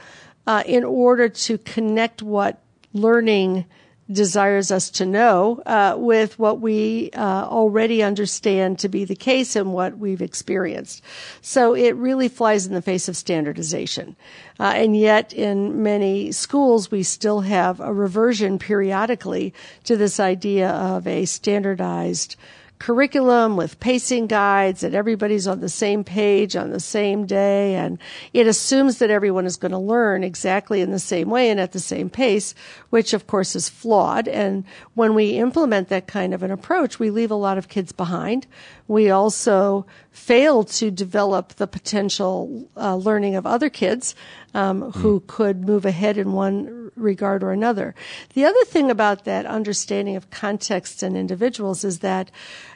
uh, 0.48 0.64
in 0.66 0.84
order 0.84 1.30
to 1.30 1.60
connect 1.60 2.24
what 2.24 2.60
learning 2.94 3.66
desires 4.12 4.72
us 4.72 4.90
to 4.92 5.06
know 5.06 5.62
uh, 5.66 5.96
with 5.98 6.38
what 6.38 6.60
we 6.60 7.10
uh, 7.12 7.46
already 7.48 8.04
understand 8.04 8.80
to 8.80 8.90
be 8.90 9.06
the 9.06 9.16
case 9.16 9.56
and 9.56 9.74
what 9.74 9.98
we've 9.98 10.22
experienced. 10.22 11.02
So 11.42 11.74
it 11.74 11.96
really 11.96 12.28
flies 12.28 12.66
in 12.66 12.74
the 12.74 12.82
face 12.82 13.08
of 13.08 13.18
standardization. 13.18 14.16
Uh, 14.60 14.74
and 14.76 14.96
yet, 14.96 15.34
in 15.34 15.82
many 15.82 16.32
schools, 16.32 16.92
we 16.92 17.04
still 17.04 17.42
have 17.42 17.80
a 17.80 17.94
reversion 17.94 18.60
periodically 18.60 19.54
to 19.86 19.98
this 19.98 20.20
idea 20.20 20.70
of 20.70 21.08
a 21.08 21.26
standardized 21.26 22.36
curriculum 22.82 23.58
with 23.58 23.80
pacing 23.80 24.26
guides 24.26 24.82
that 24.82 24.96
everybody's 24.96 25.46
on 25.46 25.60
the 25.60 25.70
same 25.70 26.04
page 26.04 26.56
on 26.56 26.72
the 26.72 26.80
same 26.80 27.28
day 27.28 27.76
and 27.76 28.00
it 28.34 28.48
assumes 28.48 28.98
that 28.98 29.12
everyone 29.12 29.46
is 29.46 29.56
going 29.56 29.72
to 29.72 29.78
learn 29.78 30.24
exactly 30.24 30.82
in 30.82 30.90
the 30.90 30.98
same 30.98 31.30
way 31.30 31.52
and 31.52 31.60
at 31.60 31.74
the 31.74 31.80
same 31.80 32.10
pace 32.10 32.56
which 32.90 33.14
of 33.14 33.28
course 33.28 33.56
is 33.56 33.70
flawed 33.70 34.28
and 34.28 34.64
when 34.96 35.14
we 35.14 35.38
implement 35.38 35.90
that 35.90 36.08
kind 36.08 36.34
of 36.34 36.42
an 36.42 36.50
approach 36.50 36.98
we 36.98 37.12
leave 37.12 37.30
a 37.30 37.36
lot 37.36 37.56
of 37.56 37.68
kids 37.68 37.92
behind 37.92 38.48
we 38.88 39.12
also 39.12 39.86
fail 40.10 40.64
to 40.64 40.90
develop 40.90 41.50
the 41.54 41.68
potential 41.68 42.68
uh, 42.76 42.96
learning 42.96 43.36
of 43.36 43.46
other 43.46 43.70
kids 43.70 44.16
um, 44.54 44.92
who 44.92 45.20
mm. 45.20 45.28
could 45.28 45.66
move 45.66 45.86
ahead 45.86 46.18
in 46.18 46.34
one 46.34 46.92
regard 46.96 47.44
or 47.44 47.52
another. 47.52 47.96
The 48.34 48.46
other 48.46 48.64
thing 48.66 48.92
about 48.92 49.26
that 49.26 49.46
understanding 49.46 50.16
of 50.16 50.30
context 50.30 51.04
and 51.04 51.16
individuals 51.16 51.84
is 51.84 52.00
that, 52.00 52.32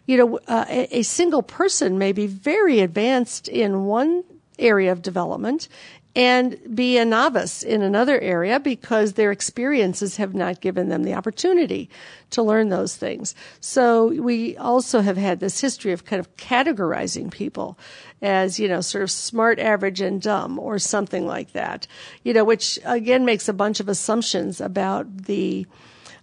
you 0.05 0.17
know, 0.17 0.39
uh, 0.47 0.65
a, 0.67 0.99
a 0.99 1.03
single 1.03 1.43
person 1.43 1.97
may 1.97 2.11
be 2.11 2.27
very 2.27 2.79
advanced 2.79 3.47
in 3.47 3.85
one 3.85 4.23
area 4.57 4.91
of 4.91 5.01
development 5.01 5.67
and 6.15 6.57
be 6.73 6.97
a 6.97 7.03
novice 7.03 7.61
in 7.61 7.81
another 7.81 8.17
area 8.21 8.57
because 8.57 9.13
their 9.13 9.31
experiences 9.31 10.15
have 10.15 10.33
not 10.33 10.61
given 10.61 10.87
them 10.87 11.03
the 11.03 11.13
opportunity 11.13 11.89
to 12.29 12.41
learn 12.41 12.69
those 12.69 12.95
things. 12.95 13.35
So 13.59 14.07
we 14.21 14.55
also 14.55 15.01
have 15.01 15.17
had 15.17 15.41
this 15.41 15.59
history 15.59 15.91
of 15.91 16.05
kind 16.05 16.21
of 16.21 16.33
categorizing 16.37 17.31
people 17.31 17.77
as, 18.21 18.59
you 18.59 18.69
know, 18.69 18.79
sort 18.79 19.03
of 19.03 19.11
smart, 19.11 19.59
average, 19.59 19.99
and 19.99 20.21
dumb 20.21 20.57
or 20.57 20.79
something 20.79 21.27
like 21.27 21.51
that, 21.51 21.85
you 22.23 22.33
know, 22.33 22.45
which 22.45 22.79
again 22.85 23.25
makes 23.25 23.49
a 23.49 23.53
bunch 23.53 23.81
of 23.81 23.89
assumptions 23.89 24.61
about 24.61 25.25
the 25.25 25.67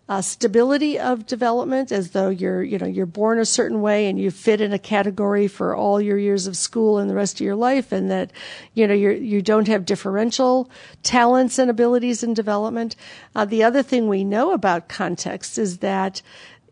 uh, 0.09 0.21
stability 0.21 0.99
of 0.99 1.27
development 1.27 1.93
as 1.93 2.11
though 2.11 2.29
you're 2.29 2.63
you 2.63 2.77
know 2.79 2.87
you're 2.87 3.07
born 3.07 3.39
a 3.39 3.45
certain 3.45 3.81
way 3.81 4.07
and 4.07 4.19
you 4.19 4.31
fit 4.31 4.61
in 4.61 4.73
a 4.73 4.79
category 4.79 5.47
for 5.47 5.77
all 5.77 6.01
your 6.01 6.19
years 6.19 6.47
of 6.47 6.57
school 6.57 6.99
and 6.99 7.09
the 7.09 7.15
rest 7.15 7.37
of 7.37 7.41
your 7.41 7.55
life 7.55 7.93
and 7.93 8.11
that 8.11 8.33
you 8.75 8.87
know 8.87 8.95
you 8.95 9.11
you 9.11 9.41
don't 9.41 9.69
have 9.69 9.85
differential 9.85 10.69
talents 11.03 11.59
and 11.59 11.71
abilities 11.71 12.23
in 12.23 12.35
development. 12.35 12.97
Uh, 13.35 13.45
the 13.45 13.63
other 13.63 13.83
thing 13.83 14.09
we 14.09 14.25
know 14.25 14.53
about 14.53 14.89
context 14.89 15.57
is 15.57 15.79
that 15.79 16.21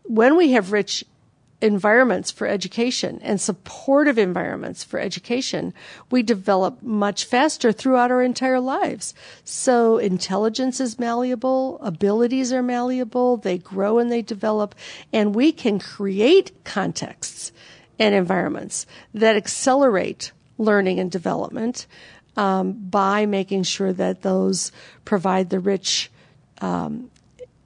when 0.03 0.35
we 0.35 0.51
have 0.51 0.71
rich 0.71 1.05
environments 1.61 2.31
for 2.31 2.47
education 2.47 3.19
and 3.21 3.39
supportive 3.39 4.17
environments 4.17 4.83
for 4.83 4.99
education, 4.99 5.73
we 6.09 6.23
develop 6.23 6.81
much 6.81 7.25
faster 7.25 7.71
throughout 7.71 8.11
our 8.11 8.23
entire 8.23 8.59
lives. 8.59 9.13
So 9.43 9.97
intelligence 9.97 10.79
is 10.79 10.99
malleable, 10.99 11.79
abilities 11.81 12.51
are 12.51 12.63
malleable, 12.63 13.37
they 13.37 13.57
grow 13.57 13.99
and 13.99 14.11
they 14.11 14.21
develop, 14.21 14.75
and 15.13 15.35
we 15.35 15.51
can 15.51 15.79
create 15.79 16.51
contexts 16.63 17.51
and 17.99 18.15
environments 18.15 18.87
that 19.13 19.35
accelerate 19.35 20.31
learning 20.57 20.99
and 20.99 21.11
development 21.11 21.85
um, 22.37 22.73
by 22.73 23.25
making 23.25 23.63
sure 23.63 23.93
that 23.93 24.21
those 24.21 24.71
provide 25.05 25.49
the 25.49 25.59
rich 25.59 26.09
um, 26.61 27.09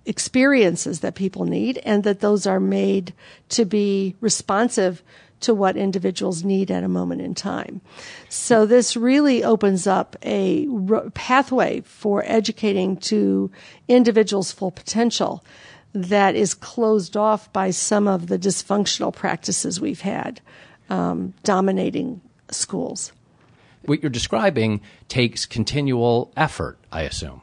experiences 0.05 0.99
that 0.99 1.15
people 1.15 1.45
need 1.45 1.79
and 1.79 2.03
that 2.03 2.19
those 2.19 2.45
are 2.45 2.59
made 2.59 3.13
to 3.49 3.65
be 3.65 4.15
responsive 4.21 5.01
to 5.41 5.53
what 5.53 5.75
individuals 5.77 6.43
need 6.43 6.71
at 6.71 6.83
a 6.83 6.87
moment 6.87 7.21
in 7.21 7.35
time. 7.35 7.81
So 8.29 8.65
this 8.65 8.95
really 8.95 9.43
opens 9.43 9.85
up 9.85 10.15
a 10.23 10.67
pathway 11.13 11.81
for 11.81 12.23
educating 12.25 12.97
to 12.97 13.51
individuals' 13.87 14.51
full 14.51 14.71
potential 14.71 15.43
that 15.93 16.35
is 16.35 16.53
closed 16.53 17.15
off 17.15 17.51
by 17.53 17.71
some 17.71 18.07
of 18.07 18.27
the 18.27 18.39
dysfunctional 18.39 19.13
practices 19.13 19.79
we've 19.79 20.01
had 20.01 20.41
um, 20.89 21.33
dominating 21.43 22.21
schools. 22.49 23.11
What 23.85 24.01
you're 24.01 24.09
describing 24.09 24.81
takes 25.07 25.45
continual 25.45 26.31
effort, 26.35 26.77
I 26.91 27.03
assume. 27.03 27.41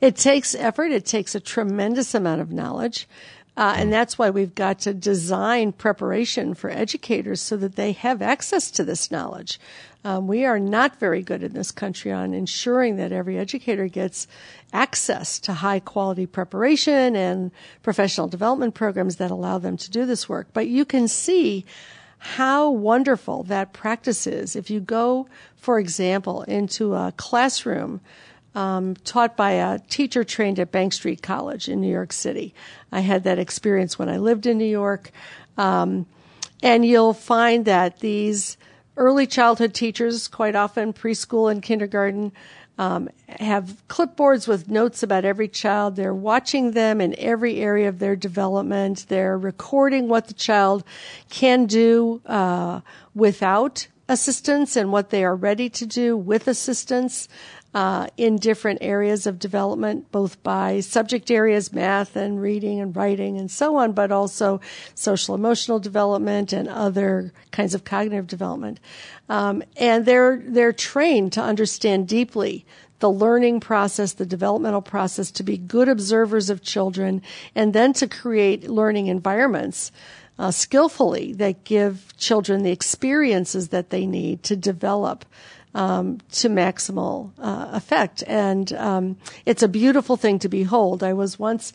It 0.00 0.16
takes 0.16 0.54
effort. 0.54 0.92
It 0.92 1.04
takes 1.04 1.34
a 1.34 1.40
tremendous 1.40 2.14
amount 2.14 2.40
of 2.40 2.52
knowledge. 2.52 3.06
Uh, 3.54 3.74
and 3.76 3.92
that's 3.92 4.18
why 4.18 4.30
we've 4.30 4.54
got 4.54 4.78
to 4.80 4.94
design 4.94 5.72
preparation 5.72 6.54
for 6.54 6.70
educators 6.70 7.40
so 7.40 7.56
that 7.58 7.76
they 7.76 7.92
have 7.92 8.22
access 8.22 8.70
to 8.70 8.82
this 8.82 9.10
knowledge. 9.10 9.60
Um, 10.04 10.26
we 10.26 10.46
are 10.46 10.58
not 10.58 10.98
very 10.98 11.22
good 11.22 11.42
in 11.42 11.52
this 11.52 11.70
country 11.70 12.10
on 12.10 12.32
ensuring 12.32 12.96
that 12.96 13.12
every 13.12 13.38
educator 13.38 13.88
gets 13.88 14.26
access 14.72 15.38
to 15.40 15.52
high 15.52 15.80
quality 15.80 16.24
preparation 16.24 17.14
and 17.14 17.50
professional 17.82 18.26
development 18.26 18.74
programs 18.74 19.16
that 19.16 19.30
allow 19.30 19.58
them 19.58 19.76
to 19.76 19.90
do 19.90 20.06
this 20.06 20.28
work. 20.28 20.48
But 20.54 20.68
you 20.68 20.86
can 20.86 21.06
see 21.06 21.66
how 22.18 22.70
wonderful 22.70 23.42
that 23.44 23.74
practice 23.74 24.26
is. 24.26 24.56
If 24.56 24.70
you 24.70 24.80
go, 24.80 25.26
for 25.56 25.78
example, 25.78 26.42
into 26.42 26.94
a 26.94 27.12
classroom 27.16 28.00
um, 28.54 28.94
taught 29.04 29.36
by 29.36 29.52
a 29.52 29.78
teacher 29.78 30.24
trained 30.24 30.58
at 30.58 30.70
Bank 30.70 30.92
Street 30.92 31.22
College 31.22 31.68
in 31.68 31.80
New 31.80 31.90
York 31.90 32.12
City. 32.12 32.54
I 32.90 33.00
had 33.00 33.24
that 33.24 33.38
experience 33.38 33.98
when 33.98 34.08
I 34.08 34.18
lived 34.18 34.46
in 34.46 34.58
New 34.58 34.64
York. 34.64 35.10
Um, 35.56 36.06
and 36.62 36.86
you'll 36.86 37.14
find 37.14 37.64
that 37.64 38.00
these 38.00 38.56
early 38.96 39.26
childhood 39.26 39.74
teachers, 39.74 40.28
quite 40.28 40.54
often 40.54 40.92
preschool 40.92 41.50
and 41.50 41.62
kindergarten, 41.62 42.32
um, 42.78 43.08
have 43.28 43.82
clipboards 43.88 44.48
with 44.48 44.68
notes 44.68 45.02
about 45.02 45.24
every 45.24 45.48
child. 45.48 45.96
They're 45.96 46.14
watching 46.14 46.72
them 46.72 47.00
in 47.00 47.14
every 47.18 47.60
area 47.60 47.88
of 47.88 47.98
their 47.98 48.16
development. 48.16 49.06
They're 49.08 49.38
recording 49.38 50.08
what 50.08 50.28
the 50.28 50.34
child 50.34 50.84
can 51.28 51.66
do 51.66 52.22
uh, 52.26 52.80
without 53.14 53.88
assistance 54.08 54.76
and 54.76 54.90
what 54.90 55.10
they 55.10 55.24
are 55.24 55.36
ready 55.36 55.68
to 55.70 55.86
do 55.86 56.16
with 56.16 56.48
assistance 56.48 57.28
uh, 57.74 58.06
in 58.16 58.36
different 58.36 58.78
areas 58.82 59.26
of 59.26 59.38
development, 59.38 60.10
both 60.12 60.42
by 60.42 60.80
subject 60.80 61.30
areas, 61.30 61.72
math 61.72 62.16
and 62.16 62.40
reading 62.40 62.80
and 62.80 62.94
writing 62.94 63.38
and 63.38 63.50
so 63.50 63.76
on, 63.76 63.92
but 63.92 64.12
also 64.12 64.60
social 64.94 65.34
emotional 65.34 65.78
development 65.78 66.52
and 66.52 66.68
other 66.68 67.32
kinds 67.50 67.74
of 67.74 67.84
cognitive 67.84 68.26
development. 68.26 68.78
Um, 69.28 69.62
and 69.76 70.04
they're 70.04 70.42
they're 70.44 70.72
trained 70.72 71.32
to 71.32 71.42
understand 71.42 72.08
deeply 72.08 72.66
the 72.98 73.10
learning 73.10 73.58
process, 73.60 74.12
the 74.12 74.26
developmental 74.26 74.82
process, 74.82 75.30
to 75.32 75.42
be 75.42 75.56
good 75.56 75.88
observers 75.88 76.50
of 76.50 76.62
children, 76.62 77.22
and 77.54 77.72
then 77.72 77.92
to 77.94 78.06
create 78.06 78.70
learning 78.70 79.06
environments. 79.06 79.90
Uh, 80.38 80.50
skillfully 80.50 81.34
that 81.34 81.62
give 81.62 82.16
children 82.16 82.62
the 82.62 82.70
experiences 82.70 83.68
that 83.68 83.90
they 83.90 84.06
need 84.06 84.42
to 84.42 84.56
develop 84.56 85.26
um, 85.74 86.18
to 86.32 86.48
maximal 86.48 87.30
uh, 87.38 87.70
effect. 87.72 88.22
And 88.26 88.72
um, 88.74 89.16
it's 89.46 89.62
a 89.62 89.68
beautiful 89.68 90.16
thing 90.16 90.38
to 90.40 90.48
behold. 90.48 91.02
I 91.02 91.12
was 91.12 91.38
once 91.38 91.72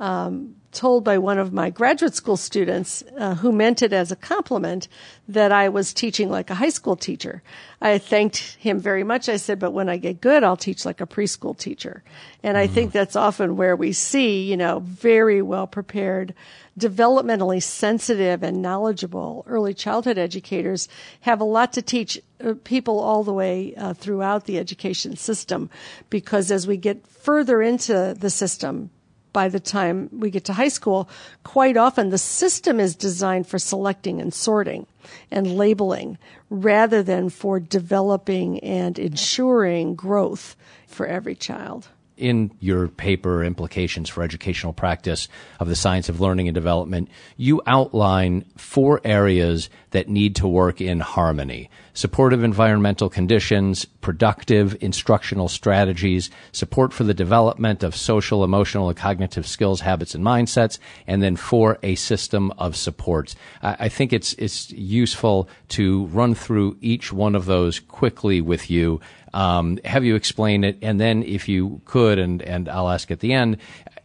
um, 0.00 0.54
told 0.72 1.02
by 1.02 1.18
one 1.18 1.38
of 1.38 1.52
my 1.52 1.70
graduate 1.70 2.14
school 2.14 2.36
students 2.36 3.02
uh, 3.16 3.34
who 3.36 3.50
meant 3.50 3.82
it 3.82 3.92
as 3.92 4.12
a 4.12 4.16
compliment 4.16 4.86
that 5.26 5.50
I 5.50 5.68
was 5.70 5.94
teaching 5.94 6.30
like 6.30 6.50
a 6.50 6.54
high 6.54 6.68
school 6.68 6.94
teacher. 6.94 7.42
I 7.80 7.98
thanked 7.98 8.56
him 8.58 8.78
very 8.78 9.02
much. 9.02 9.28
I 9.28 9.36
said, 9.36 9.58
but 9.58 9.72
when 9.72 9.88
I 9.88 9.96
get 9.96 10.20
good, 10.20 10.44
I'll 10.44 10.56
teach 10.56 10.84
like 10.84 11.00
a 11.00 11.06
preschool 11.06 11.58
teacher. 11.58 12.02
And 12.42 12.56
I 12.56 12.66
think 12.66 12.90
mm-hmm. 12.90 12.98
that's 12.98 13.16
often 13.16 13.56
where 13.56 13.76
we 13.76 13.92
see, 13.92 14.42
you 14.42 14.56
know, 14.56 14.80
very 14.80 15.42
well 15.42 15.66
prepared 15.66 16.34
developmentally 16.78 17.62
sensitive 17.62 18.42
and 18.42 18.62
knowledgeable 18.62 19.44
early 19.48 19.74
childhood 19.74 20.16
educators 20.16 20.88
have 21.22 21.40
a 21.40 21.44
lot 21.44 21.72
to 21.72 21.82
teach 21.82 22.20
uh, 22.44 22.54
people 22.62 23.00
all 23.00 23.24
the 23.24 23.32
way 23.32 23.74
uh, 23.76 23.92
throughout 23.92 24.44
the 24.44 24.58
education 24.58 25.16
system 25.16 25.68
because 26.08 26.52
as 26.52 26.68
we 26.68 26.76
get 26.76 27.04
further 27.06 27.60
into 27.60 28.14
the 28.16 28.30
system 28.30 28.90
by 29.32 29.48
the 29.48 29.60
time 29.60 30.08
we 30.12 30.30
get 30.30 30.44
to 30.44 30.52
high 30.52 30.68
school, 30.68 31.08
quite 31.44 31.76
often 31.76 32.10
the 32.10 32.18
system 32.18 32.80
is 32.80 32.94
designed 32.94 33.46
for 33.46 33.58
selecting 33.58 34.20
and 34.20 34.32
sorting 34.32 34.86
and 35.30 35.56
labeling 35.56 36.18
rather 36.50 37.02
than 37.02 37.28
for 37.28 37.60
developing 37.60 38.60
and 38.60 38.98
ensuring 38.98 39.94
growth 39.94 40.56
for 40.86 41.06
every 41.06 41.34
child 41.34 41.88
in 42.18 42.50
your 42.60 42.88
paper, 42.88 43.42
Implications 43.42 44.08
for 44.08 44.22
Educational 44.22 44.72
Practice 44.72 45.28
of 45.60 45.68
the 45.68 45.76
Science 45.76 46.08
of 46.08 46.20
Learning 46.20 46.48
and 46.48 46.54
Development, 46.54 47.08
you 47.36 47.62
outline 47.66 48.44
four 48.56 49.00
areas 49.04 49.70
that 49.90 50.08
need 50.08 50.36
to 50.36 50.46
work 50.46 50.80
in 50.80 51.00
harmony. 51.00 51.70
Supportive 51.94 52.44
environmental 52.44 53.08
conditions, 53.08 53.84
productive 53.84 54.76
instructional 54.80 55.48
strategies, 55.48 56.30
support 56.52 56.92
for 56.92 57.04
the 57.04 57.14
development 57.14 57.82
of 57.82 57.96
social, 57.96 58.44
emotional, 58.44 58.88
and 58.88 58.96
cognitive 58.96 59.46
skills, 59.46 59.80
habits, 59.80 60.14
and 60.14 60.24
mindsets, 60.24 60.78
and 61.06 61.22
then 61.22 61.36
four, 61.36 61.78
a 61.82 61.94
system 61.94 62.52
of 62.58 62.76
supports. 62.76 63.34
I 63.62 63.88
think 63.88 64.12
it's, 64.12 64.34
it's 64.34 64.70
useful 64.70 65.48
to 65.70 66.06
run 66.06 66.34
through 66.34 66.76
each 66.80 67.12
one 67.12 67.34
of 67.34 67.46
those 67.46 67.80
quickly 67.80 68.40
with 68.40 68.70
you 68.70 69.00
um, 69.34 69.78
have 69.84 70.04
you 70.04 70.14
explain 70.14 70.64
it, 70.64 70.78
and 70.82 71.00
then 71.00 71.22
if 71.22 71.48
you 71.48 71.80
could, 71.84 72.18
and 72.18 72.42
and 72.42 72.68
I'll 72.68 72.88
ask 72.88 73.10
at 73.10 73.20
the 73.20 73.32
end, 73.32 73.58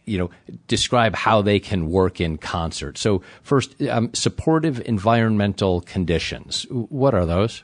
you 0.04 0.18
know, 0.18 0.30
describe 0.68 1.14
how 1.14 1.42
they 1.42 1.58
can 1.58 1.88
work 1.88 2.20
in 2.20 2.38
concert. 2.38 2.98
So 2.98 3.22
first, 3.42 3.80
um, 3.82 4.10
supportive 4.12 4.82
environmental 4.86 5.80
conditions. 5.80 6.66
What 6.70 7.14
are 7.14 7.26
those? 7.26 7.62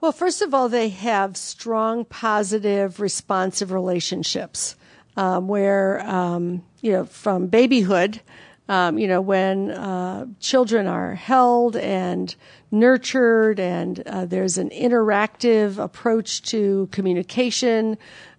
Well, 0.00 0.12
first 0.12 0.42
of 0.42 0.54
all, 0.54 0.68
they 0.68 0.90
have 0.90 1.36
strong, 1.36 2.04
positive, 2.04 3.00
responsive 3.00 3.72
relationships 3.72 4.76
um, 5.16 5.48
where, 5.48 6.06
um, 6.06 6.62
you 6.80 6.92
know, 6.92 7.04
from 7.06 7.46
babyhood, 7.46 8.20
um, 8.68 8.98
you 8.98 9.06
know, 9.06 9.20
when 9.20 9.70
uh, 9.70 10.26
children 10.40 10.86
are 10.86 11.14
held 11.14 11.76
and 11.76 12.34
nurtured 12.70 13.60
and 13.60 14.02
uh, 14.06 14.26
there's 14.26 14.58
an 14.58 14.70
interactive 14.70 15.78
approach 15.78 16.42
to 16.42 16.88
communication 16.90 17.96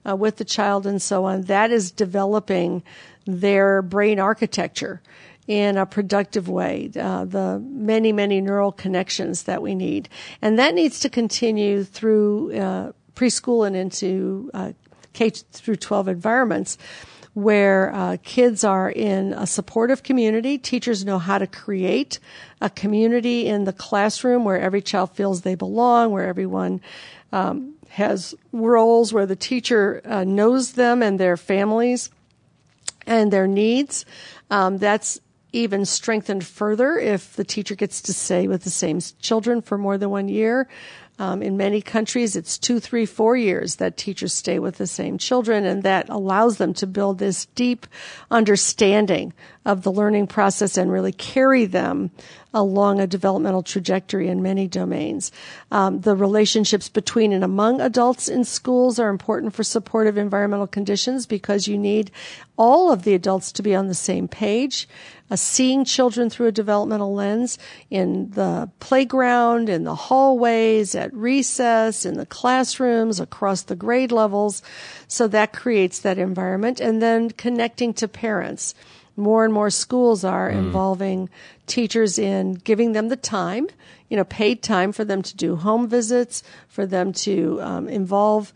uh, 0.07 0.15
with 0.15 0.37
the 0.37 0.45
child 0.45 0.85
and 0.85 1.01
so 1.01 1.23
on, 1.25 1.43
that 1.43 1.71
is 1.71 1.91
developing 1.91 2.83
their 3.25 3.81
brain 3.81 4.19
architecture 4.19 5.01
in 5.47 5.77
a 5.77 5.85
productive 5.85 6.49
way, 6.49 6.91
uh, 6.99 7.23
the 7.23 7.59
many, 7.59 8.11
many 8.11 8.41
neural 8.41 8.73
connections 8.73 9.43
that 9.43 9.61
we 9.61 9.75
need. 9.75 10.09
And 10.41 10.59
that 10.59 10.75
needs 10.75 10.99
to 11.01 11.09
continue 11.09 11.85
through 11.85 12.57
uh, 12.57 12.91
preschool 13.15 13.65
and 13.65 13.75
into 13.75 14.51
uh, 14.53 14.73
K 15.13 15.29
through 15.29 15.77
12 15.77 16.09
environments 16.09 16.77
where 17.37 17.93
uh, 17.93 18.17
kids 18.23 18.63
are 18.63 18.89
in 18.89 19.31
a 19.33 19.45
supportive 19.45 20.01
community. 20.01 20.57
Teachers 20.57 21.05
know 21.05 21.19
how 21.19 21.37
to 21.37 21.45
create 21.45 22.17
a 22.61 22.67
community 22.67 23.45
in 23.45 23.63
the 23.65 23.71
classroom 23.71 24.43
where 24.43 24.59
every 24.59 24.81
child 24.81 25.11
feels 25.11 25.41
they 25.41 25.53
belong, 25.53 26.09
where 26.09 26.25
everyone 26.25 26.81
um, 27.31 27.75
has 27.89 28.33
roles, 28.51 29.13
where 29.13 29.27
the 29.27 29.35
teacher 29.35 30.01
uh, 30.05 30.23
knows 30.23 30.71
them 30.71 31.03
and 31.03 31.19
their 31.19 31.37
families 31.37 32.09
and 33.05 33.31
their 33.31 33.45
needs. 33.45 34.03
Um, 34.49 34.79
that's 34.79 35.19
even 35.53 35.85
strengthened 35.85 36.43
further 36.43 36.97
if 36.97 37.35
the 37.35 37.43
teacher 37.43 37.75
gets 37.75 38.01
to 38.01 38.13
stay 38.13 38.47
with 38.47 38.63
the 38.63 38.71
same 38.71 38.99
children 39.19 39.61
for 39.61 39.77
more 39.77 39.99
than 39.99 40.09
one 40.09 40.27
year. 40.27 40.67
Um, 41.19 41.41
in 41.41 41.57
many 41.57 41.81
countries, 41.81 42.35
it's 42.35 42.59
two, 42.59 42.79
three, 42.79 43.05
four 43.05 43.35
years 43.35 43.77
that 43.77 43.97
teachers 43.97 44.33
stay 44.33 44.59
with 44.59 44.77
the 44.77 44.85
same 44.85 45.17
children, 45.17 45.65
and 45.65 45.81
that 45.83 46.09
allows 46.09 46.57
them 46.57 46.73
to 46.75 46.85
build 46.85 47.17
this 47.17 47.45
deep 47.55 47.87
understanding 48.29 49.33
of 49.67 49.83
the 49.83 49.91
learning 49.91 50.25
process 50.25 50.77
and 50.77 50.89
really 50.89 51.11
carry 51.11 51.65
them 51.65 52.09
along 52.53 53.01
a 53.01 53.05
developmental 53.05 53.61
trajectory 53.61 54.29
in 54.29 54.41
many 54.41 54.65
domains. 54.65 55.29
Um, 55.71 55.99
the 55.99 56.15
relationships 56.15 56.87
between 56.87 57.33
and 57.33 57.43
among 57.43 57.81
adults 57.81 58.29
in 58.29 58.45
schools 58.45 58.97
are 58.97 59.09
important 59.09 59.53
for 59.53 59.63
supportive 59.63 60.17
environmental 60.17 60.67
conditions 60.67 61.25
because 61.25 61.67
you 61.67 61.77
need 61.77 62.11
all 62.55 62.93
of 62.93 63.03
the 63.03 63.13
adults 63.13 63.51
to 63.51 63.61
be 63.61 63.75
on 63.75 63.87
the 63.87 63.93
same 63.93 64.29
page 64.29 64.87
uh, 65.29 65.35
seeing 65.35 65.83
children 65.83 66.29
through 66.29 66.47
a 66.47 66.51
developmental 66.51 67.13
lens 67.13 67.57
in 67.89 68.29
the 68.31 68.69
playground, 68.79 69.67
in 69.67 69.83
the 69.83 69.95
hallways, 69.95 70.95
at 70.95 71.13
recess, 71.13 72.05
in 72.05 72.15
the 72.15 72.25
classrooms, 72.25 73.19
across 73.19 73.63
the 73.63 73.75
grade 73.75 74.11
levels. 74.11 74.61
So 75.07 75.27
that 75.27 75.53
creates 75.53 75.99
that 75.99 76.17
environment. 76.17 76.79
And 76.79 77.01
then 77.01 77.31
connecting 77.31 77.93
to 77.95 78.07
parents. 78.07 78.73
More 79.17 79.43
and 79.43 79.53
more 79.53 79.69
schools 79.69 80.23
are 80.23 80.49
mm. 80.49 80.55
involving 80.55 81.29
teachers 81.65 82.17
in 82.17 82.53
giving 82.53 82.93
them 82.93 83.09
the 83.09 83.17
time, 83.17 83.67
you 84.09 84.15
know, 84.15 84.23
paid 84.23 84.63
time 84.63 84.93
for 84.93 85.03
them 85.03 85.21
to 85.23 85.35
do 85.35 85.57
home 85.57 85.89
visits, 85.89 86.43
for 86.69 86.85
them 86.85 87.11
to 87.13 87.59
um, 87.61 87.89
involve 87.89 88.53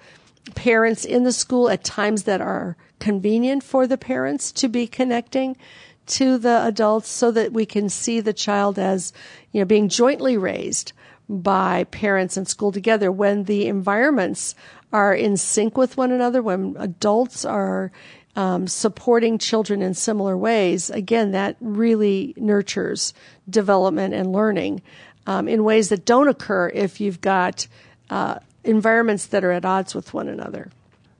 parents 0.55 1.03
in 1.03 1.23
the 1.23 1.33
school 1.33 1.69
at 1.69 1.83
times 1.83 2.23
that 2.23 2.41
are 2.41 2.77
convenient 2.99 3.63
for 3.63 3.87
the 3.87 3.97
parents 3.97 4.51
to 4.51 4.69
be 4.69 4.87
connecting 4.87 5.57
to 6.05 6.37
the 6.37 6.65
adults 6.65 7.09
so 7.09 7.31
that 7.31 7.53
we 7.53 7.65
can 7.65 7.89
see 7.89 8.19
the 8.19 8.33
child 8.33 8.79
as, 8.79 9.13
you 9.51 9.61
know, 9.61 9.65
being 9.65 9.89
jointly 9.89 10.37
raised 10.37 10.93
by 11.29 11.85
parents 11.85 12.37
and 12.37 12.47
school 12.47 12.71
together 12.71 13.11
when 13.11 13.45
the 13.45 13.67
environments 13.67 14.55
are 14.91 15.15
in 15.15 15.37
sync 15.37 15.77
with 15.77 15.95
one 15.95 16.11
another, 16.11 16.41
when 16.41 16.75
adults 16.77 17.45
are 17.45 17.91
um, 18.35 18.67
supporting 18.67 19.37
children 19.37 19.81
in 19.81 19.93
similar 19.93 20.37
ways, 20.37 20.89
again, 20.89 21.31
that 21.31 21.57
really 21.59 22.33
nurtures 22.37 23.13
development 23.49 24.13
and 24.13 24.31
learning 24.31 24.81
um, 25.27 25.47
in 25.47 25.63
ways 25.63 25.89
that 25.89 26.05
don't 26.05 26.27
occur 26.27 26.69
if 26.73 27.01
you've 27.01 27.21
got 27.21 27.67
uh, 28.09 28.35
environments 28.63 29.27
that 29.27 29.43
are 29.43 29.51
at 29.51 29.65
odds 29.65 29.93
with 29.93 30.13
one 30.13 30.27
another. 30.27 30.69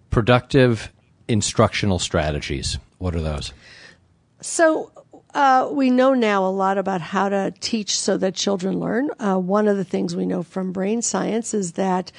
Productive 0.10 0.92
instructional 1.28 2.00
strategies. 2.00 2.78
What 2.98 3.16
are 3.16 3.22
those? 3.22 3.54
So 4.42 4.92
uh, 5.34 5.70
we 5.72 5.90
know 5.90 6.14
now 6.14 6.46
a 6.46 6.50
lot 6.50 6.78
about 6.78 7.02
how 7.02 7.30
to 7.30 7.54
teach 7.60 8.00
so 8.00 8.18
that 8.18 8.36
children 8.36 8.80
learn. 8.80 9.10
Uh, 9.20 9.38
one 9.38 9.68
of 9.68 9.78
the 9.78 9.84
things 9.84 10.16
we 10.16 10.26
know 10.26 10.44
from 10.44 10.72
brain 10.72 11.02
science 11.02 11.54
is 11.54 11.74
that 11.74 12.12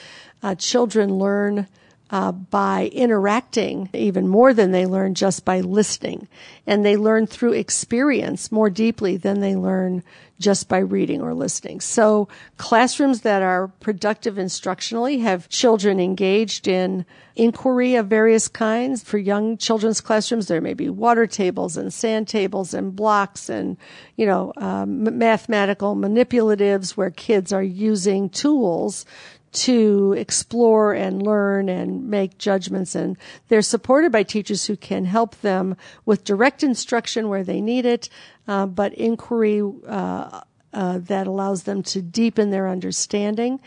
uh, 0.43 0.55
children 0.55 1.19
learn 1.19 1.67
uh, 2.12 2.31
by 2.31 2.90
interacting 2.92 3.88
even 3.94 4.29
more 4.29 4.53
than 4.53 4.70
they 4.70 4.85
learn 4.85 5.14
just 5.14 5.46
by 5.46 5.61
listening. 5.61 6.29
And 6.66 6.85
they 6.85 6.98
learn 6.98 7.27
through 7.27 7.55
experience 7.55 8.53
more 8.53 8.68
deeply 8.68 9.16
than 9.16 9.40
they 9.40 9.57
learn 9.57 10.05
just 10.38 10.68
by 10.68 10.79
reading 10.79 11.22
or 11.22 11.33
listening. 11.33 11.81
So 11.81 12.29
classrooms 12.59 13.22
that 13.22 13.40
are 13.40 13.68
productive 13.81 14.35
instructionally 14.35 15.22
have 15.22 15.48
children 15.48 15.98
engaged 16.01 16.68
in 16.68 17.07
inquiry 17.35 17.94
of 17.94 18.09
various 18.09 18.46
kinds. 18.46 19.03
For 19.03 19.16
young 19.16 19.57
children's 19.57 20.03
classrooms, 20.03 20.48
there 20.48 20.61
may 20.61 20.75
be 20.75 20.90
water 20.90 21.27
tables 21.27 21.79
and 21.79 21.94
sand 21.94 22.29
tables 22.29 22.75
and 22.75 22.94
blocks 22.94 23.48
and, 23.48 23.79
you 24.16 24.27
know, 24.27 24.53
um, 24.59 25.16
mathematical 25.16 25.96
manipulatives 25.96 26.90
where 26.90 27.11
kids 27.11 27.55
are 27.55 27.62
using 27.62 28.29
tools 28.29 29.07
to 29.53 30.15
explore 30.15 30.95
and 30.95 31.23
learn 31.23 31.69
and 31.69 32.09
make 32.09 32.38
judgments 32.38 32.95
and 32.95 33.17
they're 33.49 33.62
supported 33.62 34.11
by 34.11 34.23
teachers 34.23 34.67
who 34.67 34.77
can 34.77 35.05
help 35.05 35.41
them 35.43 35.77
with 36.07 36.25
direct 36.25 36.62
instruction 36.62 37.29
where 37.29 37.45
they 37.45 37.61
need 37.61 37.85
it, 37.85 38.09
uh, 38.49 38.67
but 38.67 38.95
inquiry 38.95 39.62
uh, 39.87 40.41
uh, 40.73 40.99
that 40.99 41.27
allows 41.27 41.65
them 41.65 41.83
to 41.83 42.01
deepen 42.01 42.51
their 42.51 42.69
understanding. 42.69 43.61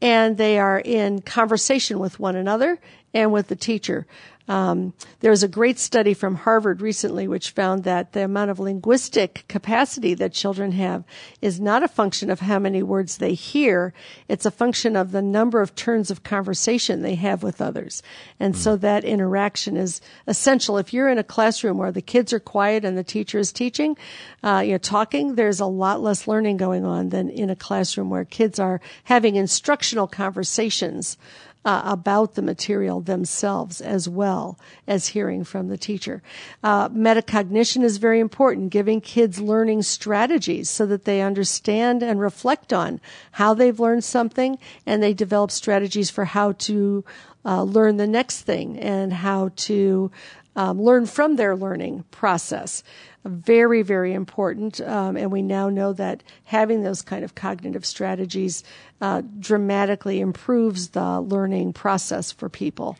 And 0.00 0.36
they 0.36 0.58
are 0.58 0.78
in 0.78 1.20
conversation 1.22 1.98
with 1.98 2.20
one 2.20 2.36
another 2.36 2.78
and 3.12 3.32
with 3.32 3.48
the 3.48 3.56
teacher. 3.56 4.06
Um, 4.46 4.92
there 5.20 5.30
was 5.30 5.42
a 5.42 5.48
great 5.48 5.78
study 5.78 6.12
from 6.12 6.34
Harvard 6.34 6.82
recently 6.82 7.26
which 7.26 7.50
found 7.50 7.84
that 7.84 8.12
the 8.12 8.24
amount 8.24 8.50
of 8.50 8.60
linguistic 8.60 9.44
capacity 9.48 10.12
that 10.14 10.34
children 10.34 10.72
have 10.72 11.04
is 11.40 11.58
not 11.58 11.82
a 11.82 11.88
function 11.88 12.30
of 12.30 12.40
how 12.40 12.58
many 12.58 12.82
words 12.82 13.16
they 13.16 13.32
hear. 13.32 13.94
It's 14.28 14.44
a 14.44 14.50
function 14.50 14.96
of 14.96 15.12
the 15.12 15.22
number 15.22 15.62
of 15.62 15.74
turns 15.74 16.10
of 16.10 16.24
conversation 16.24 17.00
they 17.00 17.14
have 17.14 17.42
with 17.42 17.62
others. 17.62 18.02
And 18.38 18.54
so 18.54 18.76
that 18.76 19.04
interaction 19.04 19.78
is 19.78 20.02
essential. 20.26 20.76
If 20.76 20.92
you're 20.92 21.08
in 21.08 21.18
a 21.18 21.24
classroom 21.24 21.78
where 21.78 21.92
the 21.92 22.02
kids 22.02 22.34
are 22.34 22.40
quiet 22.40 22.84
and 22.84 22.98
the 22.98 23.04
teacher 23.04 23.38
is 23.38 23.50
teaching, 23.50 23.96
uh, 24.42 24.62
you 24.64 24.72
know, 24.72 24.78
talking, 24.78 25.36
there's 25.36 25.60
a 25.60 25.66
lot 25.66 26.02
less 26.02 26.28
learning 26.28 26.58
going 26.58 26.84
on 26.84 27.08
than 27.08 27.30
in 27.30 27.48
a 27.48 27.56
classroom 27.56 28.10
where 28.10 28.26
kids 28.26 28.58
are 28.58 28.82
having 29.04 29.36
instructional 29.36 30.06
conversations 30.06 31.16
uh, 31.64 31.82
about 31.84 32.34
the 32.34 32.42
material 32.42 33.00
themselves 33.00 33.80
as 33.80 34.08
well 34.08 34.58
as 34.86 35.08
hearing 35.08 35.44
from 35.44 35.68
the 35.68 35.78
teacher. 35.78 36.22
Uh, 36.62 36.88
metacognition 36.90 37.82
is 37.82 37.96
very 37.96 38.20
important, 38.20 38.70
giving 38.70 39.00
kids 39.00 39.40
learning 39.40 39.82
strategies 39.82 40.68
so 40.68 40.84
that 40.86 41.04
they 41.04 41.22
understand 41.22 42.02
and 42.02 42.20
reflect 42.20 42.72
on 42.72 43.00
how 43.32 43.54
they've 43.54 43.80
learned 43.80 44.04
something 44.04 44.58
and 44.86 45.02
they 45.02 45.14
develop 45.14 45.50
strategies 45.50 46.10
for 46.10 46.24
how 46.24 46.52
to 46.52 47.04
uh, 47.44 47.62
learn 47.62 47.96
the 47.96 48.06
next 48.06 48.42
thing 48.42 48.78
and 48.78 49.12
how 49.12 49.50
to 49.56 50.10
um, 50.56 50.80
learn 50.80 51.06
from 51.06 51.36
their 51.36 51.56
learning 51.56 52.04
process 52.10 52.82
very, 53.24 53.82
very 53.82 54.12
important. 54.12 54.80
Um, 54.80 55.16
and 55.16 55.32
we 55.32 55.42
now 55.42 55.68
know 55.68 55.92
that 55.94 56.22
having 56.44 56.82
those 56.82 57.02
kind 57.02 57.24
of 57.24 57.34
cognitive 57.34 57.86
strategies 57.86 58.64
uh, 59.00 59.22
dramatically 59.38 60.20
improves 60.20 60.90
the 60.90 61.20
learning 61.20 61.72
process 61.72 62.32
for 62.32 62.48
people. 62.48 62.96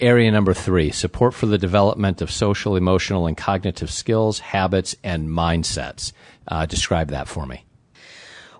Area 0.00 0.32
number 0.32 0.52
three 0.52 0.90
support 0.90 1.32
for 1.32 1.46
the 1.46 1.58
development 1.58 2.20
of 2.20 2.30
social, 2.30 2.74
emotional, 2.74 3.26
and 3.26 3.36
cognitive 3.36 3.90
skills, 3.90 4.40
habits, 4.40 4.96
and 5.04 5.28
mindsets. 5.28 6.12
Uh, 6.48 6.66
describe 6.66 7.08
that 7.08 7.28
for 7.28 7.46
me. 7.46 7.64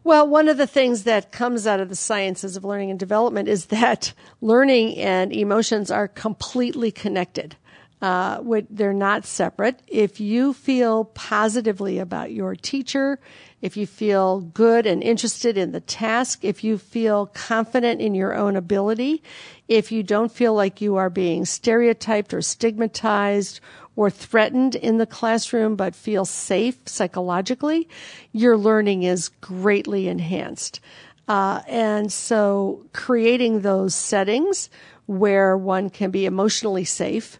Well, 0.05 0.27
one 0.27 0.49
of 0.49 0.57
the 0.57 0.67
things 0.67 1.05
that 1.05 1.31
comes 1.31 1.67
out 1.67 1.81
of 1.81 1.89
the 1.89 1.97
sciences 1.97 2.57
of 2.57 2.65
learning 2.65 2.91
and 2.91 2.99
development 2.99 3.49
is 3.49 3.67
that 3.67 4.13
learning 4.41 4.99
and 4.99 5.33
emotions 5.33 5.91
are 5.91 6.09
completely 6.09 6.93
connected 6.93 7.57
uh, 8.03 8.43
they're 8.69 8.93
not 8.93 9.25
separate. 9.25 9.81
If 9.87 10.19
you 10.19 10.53
feel 10.53 11.05
positively 11.05 12.01
about 12.01 12.33
your 12.33 12.57
teacher, 12.57 13.21
if 13.61 13.77
you 13.77 13.87
feel 13.87 14.41
good 14.41 14.87
and 14.87 15.05
interested 15.05 15.57
in 15.57 15.71
the 15.71 15.81
task, 15.81 16.45
if 16.45 16.65
you 16.65 16.79
feel 16.79 17.27
confident 17.27 18.01
in 18.01 18.17
your 18.17 18.35
own 18.35 18.57
ability, 18.57 19.23
if 19.69 19.93
you 19.93 20.03
don't 20.03 20.33
feel 20.33 20.53
like 20.53 20.81
you 20.81 20.97
are 20.97 21.11
being 21.11 21.45
stereotyped 21.45 22.35
or 22.35 22.43
stigmatized 22.43 23.61
or 23.95 24.11
threatened 24.11 24.75
in 24.75 24.99
the 24.99 25.07
classroom, 25.07 25.77
but 25.77 25.95
feel 25.95 26.25
safe 26.25 26.77
psychologically, 26.87 27.89
your 28.33 28.57
learning 28.57 29.05
is 29.05 29.29
greatly 29.29 30.09
enhanced. 30.09 30.81
Uh, 31.29 31.63
and 31.69 32.13
so 32.13 32.85
creating 32.93 33.61
those 33.61 33.95
settings 33.95 34.69
where 35.07 35.57
one 35.57 35.89
can 35.89 36.11
be 36.11 36.27
emotionally 36.27 36.85
safe 36.85 37.39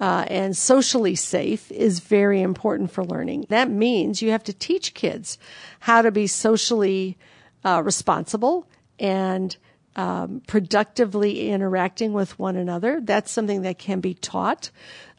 uh, 0.00 0.26
and 0.28 0.56
socially 0.56 1.14
safe 1.14 1.70
is 1.70 2.00
very 2.00 2.42
important 2.42 2.90
for 2.90 3.04
learning. 3.04 3.46
That 3.48 3.70
means 3.70 4.22
you 4.22 4.30
have 4.30 4.44
to 4.44 4.52
teach 4.52 4.94
kids 4.94 5.38
how 5.80 6.02
to 6.02 6.10
be 6.10 6.26
socially 6.26 7.16
uh, 7.64 7.82
responsible 7.84 8.66
and 8.98 9.56
um, 9.96 10.42
productively 10.46 11.50
interacting 11.50 12.12
with 12.12 12.38
one 12.38 12.56
another. 12.56 13.00
That's 13.00 13.30
something 13.30 13.62
that 13.62 13.78
can 13.78 14.00
be 14.00 14.14
taught. 14.14 14.70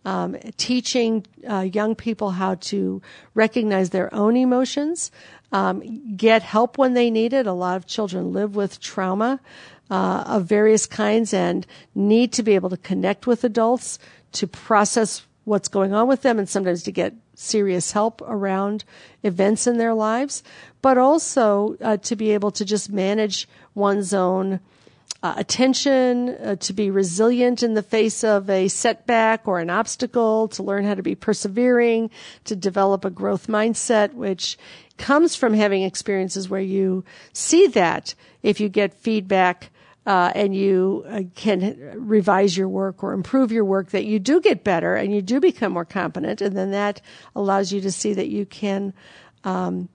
Um, 0.04 0.36
teaching 0.58 1.26
uh, 1.50 1.62
young 1.62 1.96
people 1.96 2.30
how 2.30 2.56
to 2.56 3.02
recognize 3.34 3.90
their 3.90 4.14
own 4.14 4.36
emotions, 4.38 5.10
um, 5.52 6.16
get 6.16 6.44
help 6.44 6.78
when 6.78 6.94
they 6.94 7.10
need 7.10 7.34
it. 7.34 7.48
A 7.48 7.54
lot 7.54 7.78
of 7.78 7.88
children 7.88 8.32
live 8.32 8.56
with 8.56 8.80
trauma 8.80 9.40
uh, 9.90 10.24
of 10.28 10.46
various 10.46 10.86
kinds 10.86 11.34
and 11.34 11.66
need 11.96 12.34
to 12.34 12.44
be 12.44 12.54
able 12.54 12.70
to 12.70 12.78
connect 12.78 13.26
with 13.26 13.44
adults 13.44 13.98
to 14.36 14.48
process 14.48 15.26
what's 15.46 15.68
going 15.68 15.94
on 15.94 16.08
with 16.08 16.22
them 16.22 16.40
and 16.40 16.50
sometimes 16.50 16.84
to 16.84 16.92
get 16.92 17.14
serious 17.36 17.92
help 17.92 18.22
around 18.22 18.84
events 19.24 19.68
in 19.68 19.78
their 19.78 19.94
lives, 19.94 20.44
but 20.82 20.98
also 20.98 21.78
uh, 21.82 21.98
to 21.98 22.16
be 22.16 22.32
able 22.32 22.52
to 22.52 22.66
just 22.66 22.92
manage 22.92 23.48
one's 23.74 24.14
own 24.14 24.60
uh, 25.22 25.34
attention, 25.38 26.30
uh, 26.30 26.56
to 26.58 26.74
be 26.74 26.92
resilient 26.92 27.64
in 27.64 27.74
the 27.74 27.84
face 27.84 28.24
of 28.24 28.50
a 28.50 28.68
setback 28.68 29.48
or 29.48 29.60
an 29.60 29.70
obstacle, 29.70 30.48
to 30.48 30.62
learn 30.62 30.86
how 30.86 30.94
to 30.94 31.04
be 31.04 31.16
persevering, 31.16 32.10
to 32.44 32.56
develop 32.56 33.06
a 33.06 33.10
growth 33.10 33.48
mindset, 33.48 34.14
which 34.14 34.58
comes 34.98 35.36
from 35.36 35.54
having 35.54 35.84
experiences 35.84 36.50
where 36.50 36.62
you 36.62 37.04
see 37.34 37.68
that 37.68 38.14
if 38.44 38.60
you 38.60 38.70
get 38.70 38.94
feedback 38.94 39.72
uh, 40.06 40.32
and 40.36 40.56
you 40.56 41.04
uh, 41.08 41.22
can 41.36 41.78
revise 41.96 42.56
your 42.56 42.70
work 42.70 43.04
or 43.04 43.14
improve 43.14 43.52
your 43.52 43.66
work, 43.66 43.90
that 43.90 44.06
you 44.06 44.20
do 44.20 44.40
get 44.40 44.64
better 44.64 44.96
and 44.96 45.14
you 45.14 45.22
do 45.22 45.40
become 45.40 45.74
more 45.74 45.86
competent, 45.86 46.42
and 46.42 46.56
then 46.56 46.72
that 46.72 47.02
allows 47.36 47.72
you 47.72 47.82
to 47.82 47.92
see 47.92 48.14
that 48.14 48.28
you 48.28 48.46
can 48.46 48.94
um, 49.44 49.90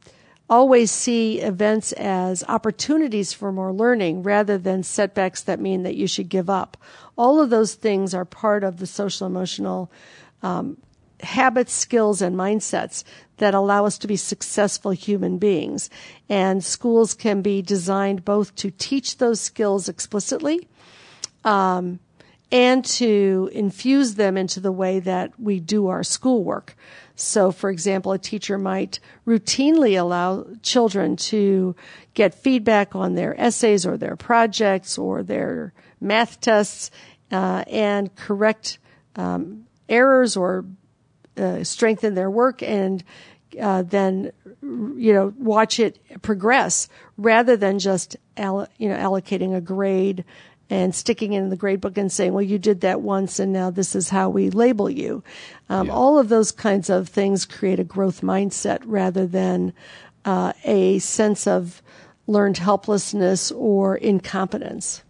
always 0.49 0.91
see 0.91 1.39
events 1.41 1.93
as 1.93 2.43
opportunities 2.49 3.33
for 3.33 3.53
more 3.53 3.73
learning 3.73 4.23
rather 4.25 4.59
than 4.59 4.83
setbacks 4.83 5.43
that 5.43 5.61
mean 5.61 5.85
that 5.85 5.95
you 5.95 6.09
should 6.09 6.29
give 6.29 6.51
up. 6.51 6.77
All 7.17 7.41
of 7.41 7.51
those 7.51 7.75
things 7.75 8.15
are 8.15 8.25
part 8.25 8.65
of 8.65 8.79
the 8.79 8.87
social 8.87 9.29
emotional 9.29 9.93
um, 10.43 10.77
habits, 11.23 11.73
skills, 11.73 12.23
and 12.23 12.37
mindsets 12.37 13.05
that 13.39 13.55
allow 13.55 13.87
us 13.87 13.99
to 13.99 14.07
be 14.07 14.17
successful 14.17 14.91
human 14.91 15.39
beings. 15.39 15.91
And 16.29 16.63
schools 16.63 17.15
can 17.15 17.43
be 17.43 17.63
designed 17.63 18.25
both 18.25 18.55
to 18.57 18.71
teach 18.71 19.19
those 19.19 19.41
skills 19.41 19.89
explicitly 19.89 20.69
um, 21.45 22.01
and 22.53 22.85
to 22.85 23.49
infuse 23.53 24.15
them 24.15 24.37
into 24.37 24.61
the 24.61 24.73
way 24.73 25.01
that 25.01 25.39
we 25.41 25.61
do 25.61 25.87
our 25.89 26.03
schoolwork. 26.03 26.77
So, 27.15 27.53
for 27.53 27.71
example, 27.71 28.13
a 28.13 28.19
teacher 28.19 28.59
might 28.59 28.99
routinely 29.27 29.99
allow 29.99 30.47
children 30.63 31.17
to 31.17 31.77
get 32.15 32.35
feedback 32.35 32.95
on 32.97 33.15
their 33.15 33.39
essays 33.39 33.87
or 33.87 33.97
their 33.97 34.17
projects 34.17 34.99
or 34.99 35.23
their 35.23 35.73
math 36.01 36.41
tests 36.41 36.91
uh, 37.31 37.65
and 37.67 38.15
correct 38.17 38.79
um, 39.17 39.67
errors 39.89 40.37
or 40.37 40.65
uh, 41.41 41.65
strengthen 41.65 42.15
their 42.15 42.31
work 42.31 42.63
and 42.63 43.03
uh, 43.61 43.83
then 43.83 44.31
you 44.63 45.13
know 45.13 45.35
watch 45.39 45.81
it 45.81 45.99
progress 46.23 46.89
rather 47.17 47.57
than 47.57 47.79
just 47.79 48.17
you 48.37 48.89
know 48.89 48.97
allocating 48.97 49.57
a 49.57 49.61
grade 49.61 50.25
and 50.71 50.95
sticking 50.95 51.33
it 51.33 51.39
in 51.41 51.51
the 51.51 51.57
grade 51.57 51.81
book 51.81 51.99
and 51.99 52.13
saying, 52.13 52.33
well, 52.33 52.43
you 52.43 52.59
did 52.59 52.83
that 52.83 53.01
once 53.01 53.41
and 53.41 53.53
now 53.53 53.71
this 53.71 53.97
is 53.97 54.09
how 54.09 54.31
we 54.31 54.51
label 54.51 54.89
you. 54.89 55.23
Um, 55.69 55.89
yeah. 55.89 55.93
All 55.93 56.19
of 56.19 56.29
those 56.29 56.53
kinds 56.53 56.89
of 56.89 57.09
things 57.09 57.45
create 57.45 57.81
a 57.81 57.85
growth 57.85 58.21
mindset 58.21 58.81
rather 58.85 59.27
than 59.27 59.73
uh, 60.25 60.53
a 60.65 61.01
sense 61.01 61.49
of 61.49 61.83
learned 62.29 62.59
helplessness 62.59 63.51
or 63.51 63.97
incompetence. 63.97 65.03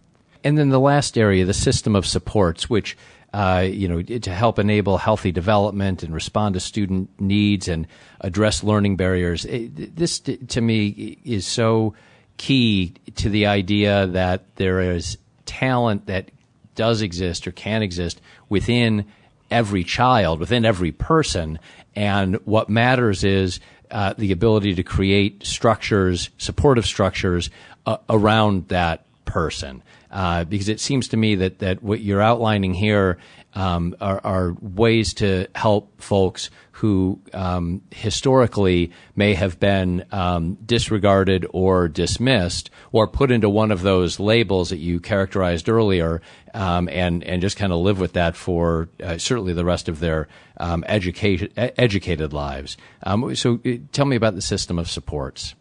And 0.43 0.57
then 0.57 0.69
the 0.69 0.79
last 0.79 1.17
area, 1.17 1.45
the 1.45 1.53
system 1.53 1.95
of 1.95 2.07
supports, 2.07 2.67
which 2.67 2.97
uh, 3.33 3.65
you 3.65 3.87
know, 3.87 4.01
to 4.01 4.33
help 4.33 4.59
enable 4.59 4.97
healthy 4.97 5.31
development 5.31 6.03
and 6.03 6.13
respond 6.13 6.53
to 6.53 6.59
student 6.59 7.09
needs 7.19 7.67
and 7.67 7.87
address 8.19 8.63
learning 8.63 8.97
barriers. 8.97 9.45
It, 9.45 9.95
this, 9.95 10.19
to 10.19 10.61
me, 10.61 11.17
is 11.23 11.45
so 11.45 11.93
key 12.37 12.93
to 13.15 13.29
the 13.29 13.45
idea 13.45 14.07
that 14.07 14.43
there 14.55 14.81
is 14.81 15.17
talent 15.45 16.07
that 16.07 16.29
does 16.75 17.01
exist 17.01 17.47
or 17.47 17.51
can 17.51 17.81
exist 17.81 18.19
within 18.49 19.05
every 19.49 19.83
child, 19.83 20.39
within 20.39 20.65
every 20.65 20.91
person. 20.91 21.59
And 21.95 22.35
what 22.45 22.69
matters 22.69 23.23
is 23.23 23.59
uh, 23.91 24.13
the 24.17 24.31
ability 24.31 24.75
to 24.75 24.83
create 24.83 25.45
structures, 25.45 26.29
supportive 26.37 26.85
structures 26.85 27.49
uh, 27.85 27.97
around 28.09 28.67
that 28.69 29.05
person 29.25 29.83
uh, 30.11 30.43
because 30.43 30.69
it 30.69 30.79
seems 30.79 31.07
to 31.09 31.17
me 31.17 31.35
that, 31.35 31.59
that 31.59 31.81
what 31.81 32.01
you're 32.01 32.21
outlining 32.21 32.73
here 32.73 33.17
um, 33.53 33.95
are, 33.99 34.21
are, 34.23 34.55
ways 34.61 35.13
to 35.15 35.47
help 35.55 36.01
folks 36.01 36.49
who 36.71 37.19
um, 37.33 37.81
historically 37.91 38.91
may 39.15 39.33
have 39.33 39.59
been 39.59 40.05
um, 40.11 40.57
disregarded 40.65 41.45
or 41.51 41.87
dismissed 41.87 42.69
or 42.91 43.07
put 43.07 43.29
into 43.29 43.49
one 43.49 43.71
of 43.71 43.81
those 43.81 44.19
labels 44.19 44.69
that 44.69 44.77
you 44.77 44.99
characterized 44.99 45.67
earlier 45.67 46.21
um, 46.53 46.87
and, 46.89 47.23
and 47.23 47.41
just 47.41 47.57
kind 47.57 47.73
of 47.73 47.79
live 47.79 47.99
with 47.99 48.13
that 48.13 48.35
for 48.35 48.89
uh, 49.03 49.17
certainly 49.17 49.53
the 49.53 49.65
rest 49.65 49.89
of 49.89 49.99
their 49.99 50.27
um, 50.57 50.83
educated, 50.87 52.33
lives. 52.33 52.77
Um, 53.03 53.35
so 53.35 53.59
uh, 53.65 53.71
tell 53.91 54.05
me 54.05 54.15
about 54.15 54.35
the 54.35 54.41
system 54.41 54.79
of 54.79 54.89
supports 54.89 55.55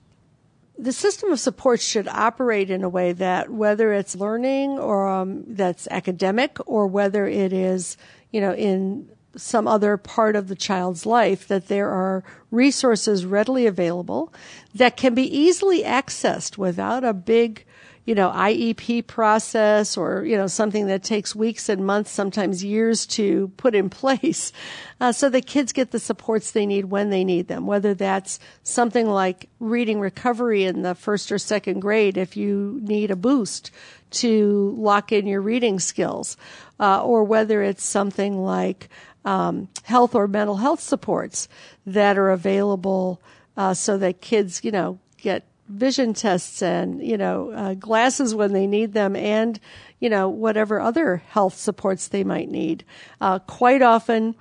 the 0.81 0.93
system 0.93 1.31
of 1.31 1.39
support 1.39 1.81
should 1.81 2.09
operate 2.09 2.71
in 2.71 2.83
a 2.83 2.89
way 2.89 3.13
that 3.13 3.51
whether 3.51 3.93
it's 3.93 4.17
learning 4.17 4.79
or 4.79 5.09
um, 5.09 5.45
that's 5.47 5.87
academic 5.91 6.59
or 6.67 6.87
whether 6.87 7.27
it 7.27 7.53
is, 7.53 7.97
you 8.31 8.41
know, 8.41 8.55
in 8.55 9.09
some 9.37 9.69
other 9.69 9.97
part 9.97 10.35
of 10.37 10.49
the 10.49 10.57
child's 10.57 11.07
life, 11.07 11.47
that 11.49 11.69
there 11.69 11.89
are 11.89 12.25
resources 12.51 13.25
readily 13.25 13.67
available 13.67 14.33
that 14.75 14.97
can 14.97 15.15
be 15.15 15.25
easily 15.37 15.83
accessed 15.83 16.59
without 16.59 17.05
a 17.05 17.15
big 17.15 17.65
you 18.07 18.15
know, 18.15 18.31
IEP 18.31 19.07
process 19.07 19.97
or, 19.97 20.25
you 20.25 20.37
know, 20.37 20.47
something 20.47 20.87
that 20.87 21.03
takes 21.03 21.35
weeks 21.35 21.69
and 21.69 21.87
months, 21.87 22.11
sometimes 22.11 22.65
years 22.65 23.07
to 23.07 23.49
put 23.57 23.75
in 23.75 23.91
place. 23.91 24.53
Uh, 25.01 25.13
so 25.13 25.29
the 25.29 25.41
kids 25.41 25.73
get 25.73 25.91
the 25.91 25.99
supports 25.99 26.51
they 26.51 26.67
need 26.67 26.87
when 26.87 27.11
they 27.11 27.25
need 27.25 27.49
them, 27.49 27.67
whether 27.67 27.95
that's 27.95 28.41
something 28.63 29.09
like 29.09 29.49
reading 29.61 30.01
recovery 30.01 30.65
in 30.65 30.83
the 30.83 30.95
first 30.95 31.31
or 31.31 31.39
second 31.39 31.81
grade 31.81 32.17
if 32.17 32.37
you 32.37 32.81
need 32.83 33.11
a 33.11 33.17
boost 33.17 33.71
to 34.11 34.75
lock 34.77 35.13
in 35.13 35.27
your 35.27 35.41
reading 35.41 35.79
skills, 35.79 36.37
uh, 36.81 37.03
or 37.05 37.23
whether 37.23 37.63
it's 37.63 37.85
something 37.85 38.43
like, 38.43 38.89
um, 39.25 39.69
health 39.85 40.15
or 40.15 40.27
mental 40.27 40.57
health 40.57 40.81
supports 40.81 41.49
that 41.87 42.19
are 42.19 42.31
available, 42.31 43.21
uh, 43.57 43.75
so 43.75 43.99
that 43.99 44.21
kids, 44.21 44.65
you 44.65 44.73
know, 44.73 44.99
get 45.19 45.45
vision 45.71 46.13
tests 46.13 46.63
and 46.63 47.03
you 47.03 47.17
know 47.17 47.51
uh, 47.53 47.75
glasses 47.75 48.35
when 48.35 48.53
they 48.53 48.67
need 48.67 48.93
them 48.93 49.15
and 49.15 49.61
you 50.01 50.11
know 50.11 50.29
whatever 50.29 50.81
other 50.81 51.17
health 51.29 51.55
supports 51.55 52.09
they 52.09 52.25
might 52.25 52.49
need. 52.49 52.85
Uh, 53.21 53.39
quite 53.39 53.83
often 53.83 54.35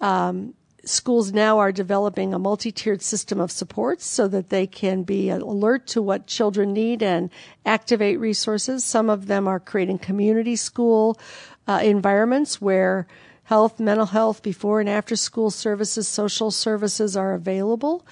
um, 0.00 0.54
schools 0.84 1.32
now 1.32 1.58
are 1.58 1.72
developing 1.72 2.32
a 2.32 2.38
multi-tiered 2.38 3.02
system 3.02 3.40
of 3.40 3.50
supports 3.50 4.06
so 4.06 4.28
that 4.28 4.48
they 4.48 4.66
can 4.66 5.02
be 5.02 5.28
alert 5.28 5.86
to 5.86 6.00
what 6.00 6.26
children 6.26 6.72
need 6.72 7.02
and 7.02 7.30
activate 7.66 8.18
resources. 8.18 8.84
Some 8.84 9.10
of 9.10 9.26
them 9.26 9.48
are 9.48 9.60
creating 9.60 9.98
community 9.98 10.56
school 10.56 11.18
uh, 11.66 11.80
environments 11.82 12.60
where 12.60 13.06
health, 13.44 13.80
mental 13.80 14.06
health, 14.06 14.42
before 14.42 14.78
and 14.80 14.88
after 14.88 15.16
school 15.16 15.50
services, 15.50 16.06
social 16.06 16.50
services 16.50 17.16
are 17.16 17.34
available 17.34 18.06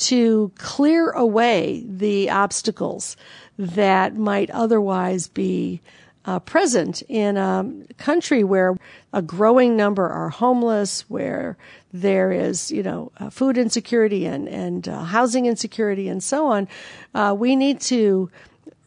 to 0.00 0.50
clear 0.56 1.10
away 1.10 1.84
the 1.86 2.30
obstacles 2.30 3.16
that 3.58 4.16
might 4.16 4.50
otherwise 4.50 5.28
be 5.28 5.80
uh, 6.24 6.38
present 6.38 7.02
in 7.08 7.36
a 7.36 7.70
country 7.98 8.44
where 8.44 8.76
a 9.12 9.22
growing 9.22 9.76
number 9.76 10.06
are 10.08 10.28
homeless, 10.28 11.08
where 11.08 11.56
there 11.92 12.30
is, 12.30 12.70
you 12.70 12.82
know, 12.82 13.10
uh, 13.18 13.30
food 13.30 13.58
insecurity 13.58 14.26
and, 14.26 14.48
and 14.48 14.88
uh, 14.88 15.04
housing 15.04 15.46
insecurity 15.46 16.08
and 16.08 16.22
so 16.22 16.46
on. 16.46 16.68
Uh, 17.14 17.34
we 17.36 17.56
need 17.56 17.80
to 17.80 18.30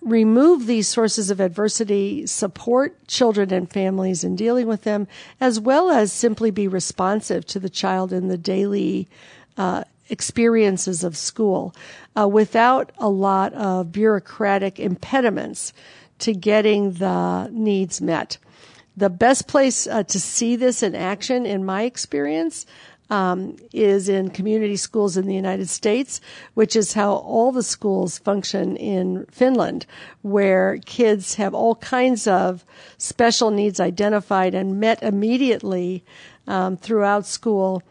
remove 0.01 0.65
these 0.65 0.87
sources 0.87 1.29
of 1.29 1.39
adversity, 1.39 2.25
support 2.27 3.07
children 3.07 3.53
and 3.53 3.71
families 3.71 4.23
in 4.23 4.35
dealing 4.35 4.67
with 4.67 4.83
them, 4.83 5.07
as 5.39 5.59
well 5.59 5.89
as 5.89 6.11
simply 6.11 6.51
be 6.51 6.67
responsive 6.67 7.45
to 7.45 7.59
the 7.59 7.69
child 7.69 8.11
in 8.11 8.27
the 8.27 8.37
daily 8.37 9.07
uh, 9.57 9.83
experiences 10.09 11.03
of 11.03 11.15
school 11.17 11.73
uh, 12.17 12.27
without 12.27 12.91
a 12.97 13.09
lot 13.09 13.53
of 13.53 13.91
bureaucratic 13.91 14.79
impediments 14.79 15.73
to 16.19 16.33
getting 16.33 16.93
the 16.93 17.49
needs 17.51 18.01
met. 18.01 18.37
The 18.95 19.09
best 19.09 19.47
place 19.47 19.87
uh, 19.87 20.03
to 20.03 20.19
see 20.19 20.55
this 20.55 20.83
in 20.83 20.93
action, 20.93 21.45
in 21.45 21.65
my 21.65 21.83
experience, 21.83 22.65
um, 23.09 23.57
is 23.73 24.09
in 24.09 24.29
community 24.29 24.75
schools 24.75 25.17
in 25.17 25.25
the 25.27 25.35
United 25.35 25.69
States, 25.69 26.21
which 26.53 26.75
is 26.75 26.93
how 26.93 27.13
all 27.13 27.51
the 27.51 27.63
schools 27.63 28.17
function 28.17 28.75
in 28.77 29.25
Finland, 29.31 29.85
where 30.21 30.79
kids 30.85 31.35
have 31.35 31.53
all 31.53 31.75
kinds 31.75 32.27
of 32.27 32.65
special 32.97 33.51
needs 33.51 33.79
identified 33.79 34.55
and 34.55 34.79
met 34.79 35.03
immediately 35.03 36.03
um, 36.47 36.77
throughout 36.77 37.25
school. 37.25 37.83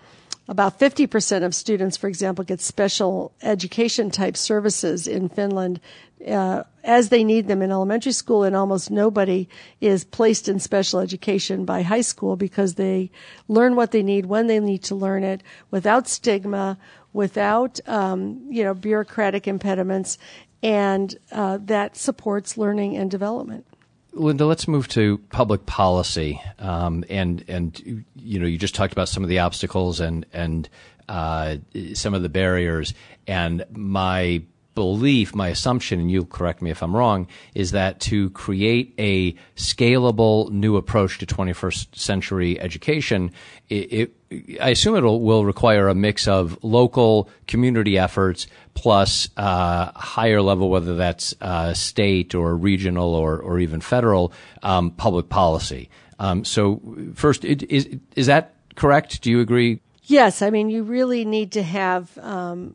About 0.49 0.81
50% 0.81 1.45
of 1.45 1.55
students, 1.55 1.97
for 1.97 2.09
example, 2.09 2.45
get 2.45 2.61
special 2.61 3.33
education 3.43 4.11
type 4.11 4.37
services 4.37 5.07
in 5.07 5.29
Finland 5.29 5.81
uh, 6.29 6.65
as 6.85 7.09
they 7.09 7.23
need 7.23 7.47
them 7.47 7.63
in 7.63 7.71
elementary 7.71 8.13
school, 8.13 8.43
and 8.43 8.57
almost 8.57 8.91
nobody 8.91 9.49
is 9.81 10.05
placed 10.05 10.49
in 10.49 10.59
special 10.59 11.01
education 11.01 11.65
by 11.65 11.83
high 11.83 12.01
school 12.01 12.37
because 12.37 12.75
they 12.75 13.11
learn 13.49 13.77
what 13.77 13.93
they 13.93 14.03
need 14.03 14.27
when 14.27 14.47
they 14.47 14.59
need 14.59 14.83
to 14.85 14.95
learn 14.95 15.25
it 15.25 15.43
without 15.71 16.09
stigma, 16.09 16.77
without 17.13 17.79
um, 17.89 18.41
you 18.51 18.65
know 18.65 18.75
bureaucratic 18.75 19.47
impediments, 19.47 20.19
and 20.63 21.17
uh, 21.31 21.59
that 21.63 21.97
supports 21.97 22.59
learning 22.59 22.97
and 22.97 23.11
development. 23.11 23.67
Linda, 24.15 24.45
let's 24.45 24.69
move 24.69 24.89
to 24.89 25.19
public 25.31 25.65
policy, 25.65 26.41
um, 26.59 27.05
and 27.09 27.45
and 27.49 28.05
you 28.15 28.39
know 28.39 28.47
you 28.47 28.59
just 28.59 28.75
talked 28.75 28.93
about 28.93 29.09
some 29.09 29.23
of 29.23 29.29
the 29.29 29.39
obstacles 29.39 30.01
and 30.01 30.27
and 30.33 30.69
uh, 31.09 31.57
some 31.95 32.13
of 32.13 32.23
the 32.23 32.29
barriers, 32.29 32.93
and 33.27 33.65
my 33.71 34.43
belief, 34.75 35.35
my 35.35 35.49
assumption, 35.49 36.01
and 36.01 36.11
you'll 36.11 36.25
correct 36.27 36.63
me 36.63 36.71
if 36.71 36.83
I'm 36.83 36.97
wrong, 36.97 37.27
is 37.55 37.73
that 37.73 38.01
to 38.01 38.31
create 38.31 38.95
a 38.99 39.33
scalable 39.57 40.51
new 40.51 40.77
approach 40.77 41.19
to 41.19 41.27
21st 41.27 41.95
century 41.95 42.59
education, 42.61 43.33
it, 43.69 43.93
it 43.93 44.22
I 44.61 44.71
assume 44.71 44.97
it 44.97 45.03
will 45.03 45.45
require 45.45 45.89
a 45.89 45.95
mix 45.95 46.29
of 46.29 46.59
local 46.63 47.29
community 47.47 47.99
efforts 47.99 48.47
plus 48.75 49.29
uh, 49.37 49.93
higher 49.95 50.43
level, 50.43 50.71
whether 50.71 50.97
that's 50.97 51.35
uh, 51.41 51.75
state 51.75 52.35
or 52.35 52.57
regional 52.57 53.15
or, 53.15 53.39
or 53.39 53.59
even 53.59 53.81
federal 53.81 54.33
um, 54.63 54.91
public 54.91 55.29
policy. 55.29 55.91
Um, 56.19 56.45
so, 56.45 56.81
first, 57.15 57.45
it, 57.45 57.63
is 57.65 57.89
is 58.15 58.27
that 58.27 58.55
correct? 58.77 59.23
Do 59.23 59.31
you 59.31 59.41
agree? 59.41 59.81
Yes, 60.05 60.43
I 60.43 60.51
mean 60.51 60.69
you 60.69 60.83
really 60.83 61.25
need 61.25 61.53
to 61.53 61.63
have 61.63 62.17
um, 62.19 62.75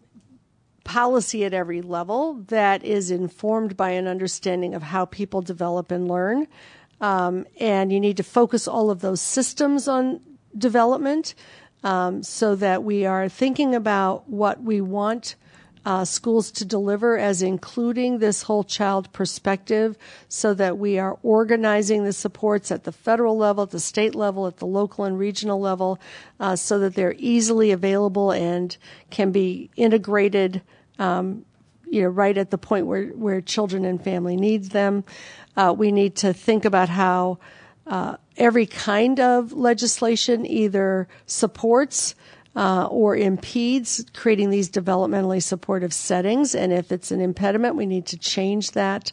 policy 0.83 1.45
at 1.45 1.53
every 1.53 1.81
level 1.81 2.35
that 2.47 2.83
is 2.83 3.11
informed 3.11 3.75
by 3.75 3.91
an 3.91 4.07
understanding 4.07 4.73
of 4.73 4.81
how 4.81 5.05
people 5.05 5.41
develop 5.41 5.91
and 5.91 6.07
learn. 6.07 6.47
Um, 6.99 7.45
and 7.59 7.91
you 7.91 7.99
need 7.99 8.17
to 8.17 8.23
focus 8.23 8.67
all 8.67 8.89
of 8.89 9.01
those 9.01 9.21
systems 9.21 9.87
on 9.87 10.19
development 10.55 11.33
um, 11.83 12.23
so 12.23 12.55
that 12.55 12.83
we 12.83 13.05
are 13.05 13.29
thinking 13.29 13.75
about 13.75 14.29
what 14.29 14.61
we 14.61 14.81
want 14.81 15.35
uh, 15.85 16.03
schools 16.03 16.51
to 16.51 16.65
deliver 16.65 17.17
as 17.17 17.41
including 17.41 18.19
this 18.19 18.41
whole 18.41 18.65
child 18.65 19.09
perspective 19.13 19.97
so 20.27 20.53
that 20.53 20.77
we 20.77 20.99
are 20.99 21.17
organizing 21.23 22.03
the 22.03 22.11
supports 22.11 22.71
at 22.71 22.83
the 22.83 22.91
federal 22.91 23.37
level, 23.37 23.63
at 23.63 23.69
the 23.69 23.79
state 23.79 24.13
level, 24.13 24.47
at 24.47 24.57
the 24.57 24.65
local 24.65 25.05
and 25.05 25.17
regional 25.17 25.61
level 25.61 25.97
uh, 26.41 26.57
so 26.57 26.77
that 26.79 26.93
they're 26.95 27.15
easily 27.17 27.71
available 27.71 28.31
and 28.31 28.75
can 29.11 29.31
be 29.31 29.69
integrated 29.77 30.61
um, 30.99 31.45
you 31.89 32.01
know, 32.01 32.09
right 32.09 32.37
at 32.37 32.51
the 32.51 32.57
point 32.57 32.85
where, 32.85 33.07
where 33.11 33.39
children 33.39 33.85
and 33.85 34.03
family 34.03 34.35
needs 34.35 34.69
them. 34.69 35.05
Uh, 35.55 35.73
we 35.77 35.93
need 35.93 36.17
to 36.17 36.33
think 36.33 36.65
about 36.65 36.89
how 36.89 37.39
uh, 37.87 38.17
every 38.35 38.65
kind 38.65 39.19
of 39.19 39.53
legislation 39.53 40.45
either 40.45 41.07
supports 41.25 42.15
uh, 42.55 42.87
or 42.87 43.15
impedes 43.15 44.03
creating 44.15 44.49
these 44.49 44.69
developmentally 44.69 45.41
supportive 45.41 45.93
settings. 45.93 46.55
And 46.55 46.73
if 46.73 46.91
it's 46.91 47.11
an 47.11 47.21
impediment, 47.21 47.75
we 47.75 47.85
need 47.85 48.07
to 48.07 48.17
change 48.17 48.71
that 48.71 49.11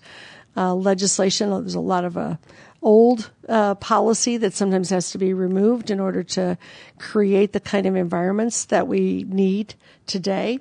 uh, 0.57 0.75
legislation. 0.75 1.51
There's 1.51 1.75
a 1.75 1.81
lot 1.81 2.05
of 2.05 2.17
uh, 2.17 2.37
old 2.83 3.31
uh, 3.49 3.75
policy 3.77 4.39
that 4.39 4.55
sometimes 4.55 4.91
has 4.91 5.11
to 5.13 5.19
be 5.19 5.35
removed 5.35 5.91
in 5.91 6.01
order 6.01 6.23
to 6.23 6.57
create 6.99 7.53
the 7.53 7.61
kind 7.61 7.87
of 7.87 7.97
environments 7.97 8.67
that 8.67 8.89
we 8.89 9.25
need 9.29 9.75
today. 10.07 10.59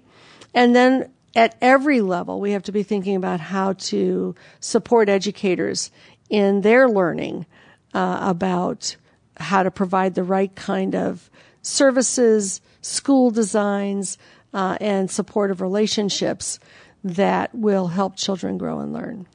And 0.53 0.75
then 0.75 1.11
at 1.35 1.55
every 1.61 2.01
level, 2.01 2.39
we 2.39 2.51
have 2.51 2.63
to 2.63 2.71
be 2.71 2.83
thinking 2.83 3.15
about 3.15 3.39
how 3.39 3.73
to 3.73 4.35
support 4.59 5.09
educators 5.09 5.89
in 6.29 6.61
their 6.61 6.87
learning 6.87 7.45
uh, 7.93 8.19
about 8.21 8.95
how 9.37 9.63
to 9.63 9.71
provide 9.71 10.15
the 10.15 10.23
right 10.23 10.55
kind 10.55 10.95
of 10.95 11.29
services, 11.61 12.61
school 12.81 13.31
designs, 13.31 14.17
uh, 14.53 14.77
and 14.79 15.09
supportive 15.09 15.61
relationships 15.61 16.59
that 17.03 17.53
will 17.53 17.87
help 17.87 18.15
children 18.15 18.57
grow 18.57 18.79
and 18.79 18.93
learn. 18.93 19.27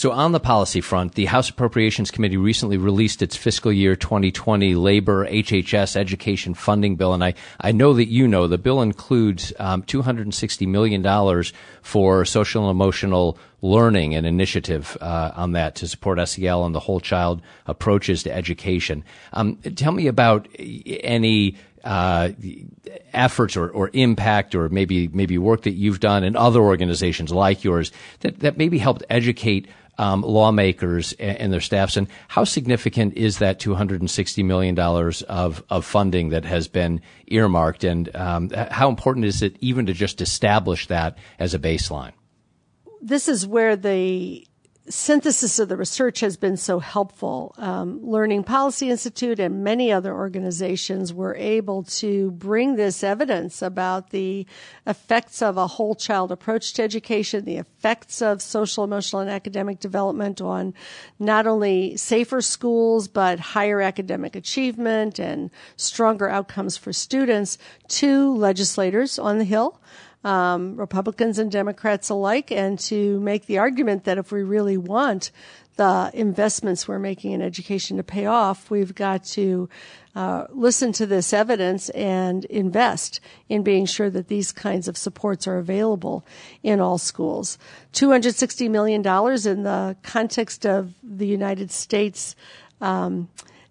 So 0.00 0.12
on 0.12 0.32
the 0.32 0.40
policy 0.40 0.80
front, 0.80 1.14
the 1.14 1.26
House 1.26 1.50
Appropriations 1.50 2.10
Committee 2.10 2.38
recently 2.38 2.78
released 2.78 3.20
its 3.20 3.36
fiscal 3.36 3.70
year 3.70 3.94
2020 3.94 4.74
labor 4.74 5.26
HHS 5.26 5.94
education 5.94 6.54
funding 6.54 6.96
bill. 6.96 7.12
And 7.12 7.22
I, 7.22 7.34
I 7.60 7.72
know 7.72 7.92
that 7.92 8.08
you 8.08 8.26
know 8.26 8.46
the 8.46 8.56
bill 8.56 8.80
includes 8.80 9.52
um, 9.58 9.82
$260 9.82 10.66
million 10.66 11.44
for 11.82 12.24
social 12.24 12.62
and 12.62 12.70
emotional 12.70 13.36
learning 13.62 14.14
and 14.14 14.26
initiative 14.26 14.96
uh, 15.00 15.32
on 15.34 15.52
that 15.52 15.74
to 15.76 15.88
support 15.88 16.18
SEL 16.28 16.64
and 16.64 16.74
the 16.74 16.80
whole 16.80 17.00
child 17.00 17.42
approaches 17.66 18.22
to 18.22 18.34
education. 18.34 19.04
Um, 19.32 19.56
tell 19.56 19.92
me 19.92 20.06
about 20.06 20.48
any 20.58 21.56
uh, 21.84 22.30
efforts 23.12 23.56
or, 23.56 23.70
or 23.70 23.90
impact 23.92 24.54
or 24.54 24.68
maybe 24.68 25.08
maybe 25.08 25.38
work 25.38 25.62
that 25.62 25.72
you've 25.72 26.00
done 26.00 26.24
in 26.24 26.36
other 26.36 26.60
organizations 26.60 27.32
like 27.32 27.64
yours 27.64 27.90
that, 28.20 28.40
that 28.40 28.58
maybe 28.58 28.78
helped 28.78 29.02
educate 29.08 29.66
um, 29.98 30.22
lawmakers 30.22 31.12
and, 31.14 31.36
and, 31.36 31.52
their 31.52 31.60
staffs. 31.60 31.96
And 31.96 32.08
how 32.28 32.44
significant 32.44 33.14
is 33.18 33.38
that 33.38 33.60
$260 33.60 34.44
million 34.44 34.78
of, 34.78 35.62
of 35.68 35.84
funding 35.84 36.30
that 36.30 36.46
has 36.46 36.68
been 36.68 37.02
earmarked? 37.26 37.84
And 37.84 38.14
um, 38.16 38.48
how 38.50 38.88
important 38.88 39.26
is 39.26 39.42
it 39.42 39.56
even 39.60 39.84
to 39.86 39.92
just 39.92 40.22
establish 40.22 40.86
that 40.86 41.18
as 41.38 41.52
a 41.52 41.58
baseline? 41.58 42.12
This 43.00 43.28
is 43.28 43.46
where 43.46 43.76
the 43.76 44.46
synthesis 44.90 45.58
of 45.58 45.68
the 45.68 45.76
research 45.76 46.20
has 46.20 46.36
been 46.36 46.56
so 46.56 46.80
helpful. 46.80 47.54
Um, 47.58 48.00
Learning 48.02 48.42
Policy 48.42 48.90
Institute 48.90 49.38
and 49.38 49.62
many 49.62 49.92
other 49.92 50.12
organizations 50.12 51.14
were 51.14 51.36
able 51.36 51.84
to 51.84 52.32
bring 52.32 52.74
this 52.74 53.04
evidence 53.04 53.62
about 53.62 54.10
the 54.10 54.46
effects 54.86 55.42
of 55.42 55.56
a 55.56 55.66
whole 55.66 55.94
child 55.94 56.32
approach 56.32 56.72
to 56.74 56.82
education, 56.82 57.44
the 57.44 57.58
effects 57.58 58.20
of 58.20 58.42
social, 58.42 58.82
emotional, 58.82 59.20
and 59.20 59.30
academic 59.30 59.78
development 59.78 60.40
on 60.40 60.74
not 61.18 61.46
only 61.46 61.96
safer 61.96 62.40
schools, 62.40 63.06
but 63.06 63.38
higher 63.38 63.80
academic 63.80 64.34
achievement 64.34 65.18
and 65.18 65.50
stronger 65.76 66.28
outcomes 66.28 66.76
for 66.76 66.92
students 66.92 67.58
to 67.88 68.34
legislators 68.34 69.18
on 69.18 69.38
the 69.38 69.44
Hill 69.44 69.80
um, 70.24 70.76
Republicans 70.76 71.38
and 71.38 71.50
Democrats 71.50 72.10
alike, 72.10 72.50
and 72.52 72.78
to 72.78 73.18
make 73.20 73.46
the 73.46 73.58
argument 73.58 74.04
that 74.04 74.18
if 74.18 74.32
we 74.32 74.42
really 74.42 74.76
want 74.76 75.30
the 75.76 76.10
investments 76.12 76.86
we're 76.86 76.98
making 76.98 77.32
in 77.32 77.40
education 77.40 77.96
to 77.96 78.02
pay 78.02 78.26
off, 78.26 78.70
we've 78.70 78.94
got 78.94 79.24
to 79.24 79.66
uh, 80.14 80.44
listen 80.50 80.92
to 80.92 81.06
this 81.06 81.32
evidence 81.32 81.88
and 81.90 82.44
invest 82.46 83.20
in 83.48 83.62
being 83.62 83.86
sure 83.86 84.10
that 84.10 84.28
these 84.28 84.52
kinds 84.52 84.88
of 84.88 84.98
supports 84.98 85.46
are 85.46 85.56
available 85.56 86.22
in 86.62 86.80
all 86.80 86.98
schools. 86.98 87.56
$260 87.94 88.68
million 88.68 89.00
in 89.00 89.62
the 89.62 89.96
context 90.02 90.66
of 90.66 90.92
the 91.02 91.26
United 91.26 91.70
States 91.70 92.36
um, 92.82 93.28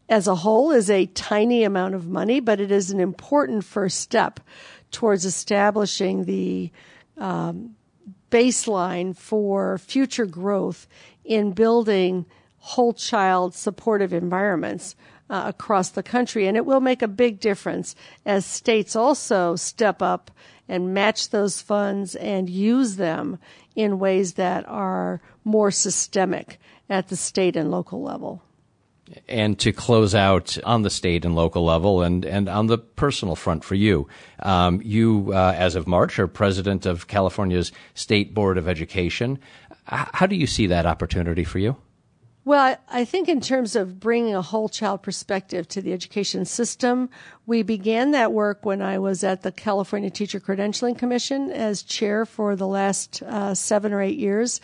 as 0.07 0.27
a 0.27 0.35
whole 0.35 0.71
is 0.71 0.89
a 0.89 1.05
tiny 1.07 1.63
amount 1.63 1.93
of 1.93 2.07
money, 2.07 2.39
but 2.39 2.59
it 2.59 2.71
is 2.71 2.89
an 2.89 2.99
important 2.99 3.63
first 3.63 3.99
step 3.99 4.39
towards 4.91 5.25
establishing 5.25 6.25
the 6.25 6.71
um, 7.17 7.75
baseline 8.31 9.15
for 9.15 9.77
future 9.77 10.25
growth 10.25 10.87
in 11.23 11.51
building 11.51 12.25
whole 12.59 12.93
child 12.93 13.55
supportive 13.55 14.13
environments 14.13 14.95
uh, 15.29 15.43
across 15.47 15.89
the 15.89 16.03
country. 16.03 16.47
And 16.47 16.57
it 16.57 16.65
will 16.65 16.81
make 16.81 17.01
a 17.01 17.07
big 17.07 17.39
difference 17.39 17.95
as 18.25 18.45
states 18.45 18.95
also 18.95 19.55
step 19.55 20.01
up 20.01 20.31
and 20.67 20.93
match 20.93 21.29
those 21.29 21.61
funds 21.61 22.15
and 22.15 22.49
use 22.49 22.95
them 22.95 23.39
in 23.75 23.99
ways 23.99 24.33
that 24.33 24.67
are 24.67 25.21
more 25.43 25.71
systemic 25.71 26.59
at 26.89 27.07
the 27.07 27.15
state 27.15 27.55
and 27.55 27.71
local 27.71 28.01
level 28.01 28.43
and 29.27 29.57
to 29.59 29.71
close 29.71 30.15
out 30.15 30.57
on 30.63 30.81
the 30.81 30.89
state 30.89 31.25
and 31.25 31.35
local 31.35 31.63
level 31.63 32.01
and, 32.01 32.25
and 32.25 32.49
on 32.49 32.67
the 32.67 32.77
personal 32.77 33.35
front 33.35 33.63
for 33.63 33.75
you. 33.75 34.07
Um, 34.41 34.81
you, 34.83 35.31
uh, 35.33 35.53
as 35.55 35.75
of 35.75 35.87
March, 35.87 36.19
are 36.19 36.27
president 36.27 36.85
of 36.85 37.07
California's 37.07 37.71
State 37.93 38.33
Board 38.33 38.57
of 38.57 38.67
Education. 38.67 39.39
How 39.85 40.27
do 40.27 40.35
you 40.35 40.47
see 40.47 40.67
that 40.67 40.85
opportunity 40.85 41.43
for 41.43 41.59
you? 41.59 41.75
Well, 42.45 42.77
I 42.89 43.05
think 43.05 43.27
in 43.29 43.41
terms 43.41 43.75
of 43.75 43.99
bringing 43.99 44.33
a 44.33 44.41
whole 44.41 44.69
child 44.69 45.03
perspective 45.03 45.67
to 45.67 45.83
the 45.83 45.93
education 45.93 46.45
system, 46.45 47.09
we 47.45 47.63
began 47.63 48.09
that 48.11 48.33
work 48.33 48.65
when 48.65 48.81
I 48.81 48.97
was 48.97 49.23
at 49.23 49.43
the 49.43 49.51
California 49.51 50.09
Teacher 50.09 50.39
Credentialing 50.39 50.97
Commission 50.97 51.51
as 51.51 51.83
chair 51.83 52.25
for 52.25 52.55
the 52.55 52.65
last 52.65 53.21
uh, 53.21 53.53
seven 53.53 53.93
or 53.93 54.01
eight 54.01 54.17
years 54.17 54.61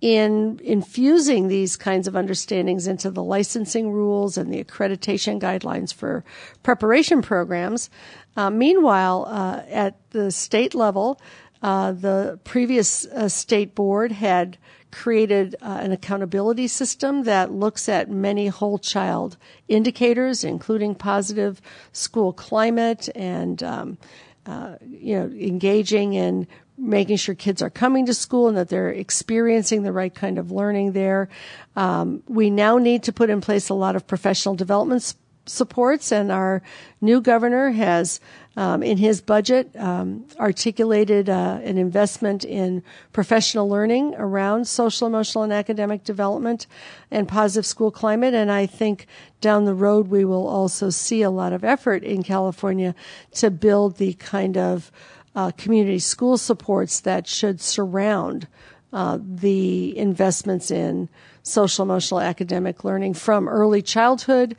in 0.00 0.60
infusing 0.62 1.48
these 1.48 1.76
kinds 1.76 2.06
of 2.06 2.14
understandings 2.14 2.86
into 2.86 3.10
the 3.10 3.22
licensing 3.22 3.90
rules 3.90 4.38
and 4.38 4.52
the 4.52 4.62
accreditation 4.62 5.40
guidelines 5.40 5.92
for 5.92 6.24
preparation 6.62 7.20
programs. 7.20 7.90
Uh, 8.36 8.50
meanwhile, 8.50 9.26
uh, 9.28 9.62
at 9.68 9.96
the 10.10 10.30
state 10.30 10.74
level, 10.74 11.20
uh, 11.62 11.90
the 11.92 12.38
previous 12.44 13.06
uh, 13.06 13.28
state 13.28 13.74
board 13.74 14.12
had 14.12 14.56
created 14.90 15.54
uh, 15.60 15.78
an 15.80 15.92
accountability 15.92 16.68
system 16.68 17.24
that 17.24 17.52
looks 17.52 17.88
at 17.88 18.10
many 18.10 18.46
whole 18.46 18.78
child 18.78 19.36
indicators, 19.66 20.44
including 20.44 20.94
positive 20.94 21.60
school 21.92 22.32
climate 22.32 23.08
and 23.14 23.62
um, 23.62 23.98
uh, 24.46 24.76
you 24.80 25.14
know 25.18 25.26
engaging 25.36 26.14
in 26.14 26.46
making 26.78 27.16
sure 27.16 27.34
kids 27.34 27.60
are 27.60 27.70
coming 27.70 28.06
to 28.06 28.14
school 28.14 28.48
and 28.48 28.56
that 28.56 28.68
they're 28.68 28.90
experiencing 28.90 29.82
the 29.82 29.92
right 29.92 30.14
kind 30.14 30.38
of 30.38 30.52
learning 30.52 30.92
there. 30.92 31.28
Um, 31.76 32.22
we 32.28 32.50
now 32.50 32.78
need 32.78 33.02
to 33.04 33.12
put 33.12 33.30
in 33.30 33.40
place 33.40 33.68
a 33.68 33.74
lot 33.74 33.96
of 33.96 34.06
professional 34.06 34.54
development 34.54 35.14
supports, 35.48 36.12
and 36.12 36.30
our 36.30 36.62
new 37.00 37.20
governor 37.20 37.70
has 37.70 38.20
um, 38.56 38.82
in 38.82 38.98
his 38.98 39.20
budget 39.20 39.70
um, 39.76 40.26
articulated 40.38 41.28
uh, 41.28 41.60
an 41.62 41.78
investment 41.78 42.44
in 42.44 42.82
professional 43.12 43.68
learning 43.68 44.14
around 44.16 44.66
social, 44.66 45.06
emotional, 45.06 45.44
and 45.44 45.52
academic 45.52 46.04
development 46.04 46.66
and 47.10 47.28
positive 47.28 47.64
school 47.64 47.90
climate. 47.90 48.34
And 48.34 48.50
I 48.50 48.66
think 48.66 49.06
down 49.40 49.64
the 49.64 49.74
road 49.74 50.08
we 50.08 50.24
will 50.24 50.46
also 50.46 50.90
see 50.90 51.22
a 51.22 51.30
lot 51.30 51.52
of 51.52 51.64
effort 51.64 52.02
in 52.02 52.22
California 52.22 52.94
to 53.32 53.50
build 53.50 53.96
the 53.96 54.14
kind 54.14 54.56
of 54.56 54.90
uh, 55.34 55.50
community 55.52 55.98
school 55.98 56.36
supports 56.36 57.00
that 57.00 57.26
should 57.26 57.60
surround 57.60 58.48
uh, 58.92 59.18
the 59.20 59.96
investments 59.98 60.70
in 60.70 61.08
social, 61.42 61.84
emotional, 61.84 62.20
academic 62.20 62.84
learning 62.84 63.14
from 63.14 63.48
early 63.48 63.82
childhood 63.82 64.56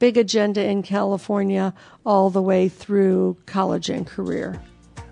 big 0.00 0.16
agenda 0.16 0.64
in 0.64 0.82
California 0.82 1.72
all 2.04 2.30
the 2.30 2.42
way 2.42 2.68
through 2.68 3.36
college 3.46 3.88
and 3.88 4.06
career. 4.06 4.60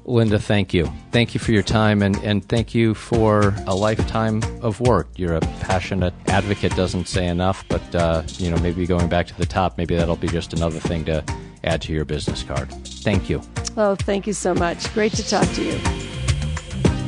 Linda, 0.05 0.39
thank 0.39 0.73
you. 0.73 0.91
Thank 1.13 1.35
you 1.35 1.39
for 1.39 1.53
your 1.53 1.63
time 1.63 2.03
and, 2.03 2.17
and 2.25 2.43
thank 2.49 2.75
you 2.75 2.95
for 2.95 3.55
a 3.67 3.75
lifetime 3.75 4.43
of 4.63 4.81
work. 4.81 5.07
You're 5.17 5.35
a 5.35 5.41
passionate 5.61 6.15
advocate, 6.29 6.75
doesn't 6.75 7.07
say 7.07 7.27
enough, 7.27 7.63
but 7.69 7.95
uh, 7.95 8.23
you 8.39 8.51
know, 8.51 8.57
maybe 8.59 8.87
going 8.87 9.09
back 9.09 9.27
to 9.27 9.37
the 9.37 9.45
top, 9.45 9.77
maybe 9.77 9.95
that'll 9.95 10.17
be 10.17 10.29
just 10.29 10.55
another 10.55 10.81
thing 10.81 11.05
to 11.05 11.23
add 11.65 11.83
to 11.83 11.93
your 11.93 12.05
business 12.05 12.43
card. 12.43 12.71
Thank 12.87 13.31
you. 13.31 13.43
Oh, 13.77 13.95
thank 13.95 14.27
you 14.27 14.33
so 14.33 14.55
much. 14.55 14.93
Great 14.95 15.13
to 15.13 15.29
talk 15.29 15.49
to 15.55 15.65
you. 15.65 15.79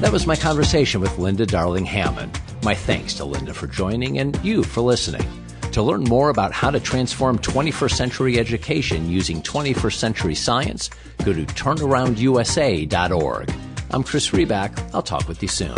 That 0.00 0.12
was 0.12 0.26
my 0.26 0.36
conversation 0.36 1.00
with 1.00 1.18
Linda 1.18 1.46
Darling 1.46 1.84
Hammond. 1.84 2.40
My 2.62 2.74
thanks 2.74 3.14
to 3.14 3.24
Linda 3.24 3.54
for 3.54 3.66
joining 3.66 4.18
and 4.18 4.38
you 4.44 4.62
for 4.62 4.80
listening. 4.80 5.26
To 5.72 5.82
learn 5.82 6.04
more 6.04 6.30
about 6.30 6.52
how 6.52 6.70
to 6.70 6.80
transform 6.80 7.38
21st 7.38 7.92
century 7.92 8.38
education 8.38 9.08
using 9.08 9.40
21st 9.42 9.94
century 9.94 10.34
science, 10.34 10.90
go 11.24 11.32
to 11.32 11.44
turnaroundusa.org. 11.44 13.52
I'm 13.90 14.02
Chris 14.02 14.30
Riback. 14.30 14.94
I'll 14.94 15.02
talk 15.02 15.28
with 15.28 15.42
you 15.42 15.48
soon. 15.48 15.74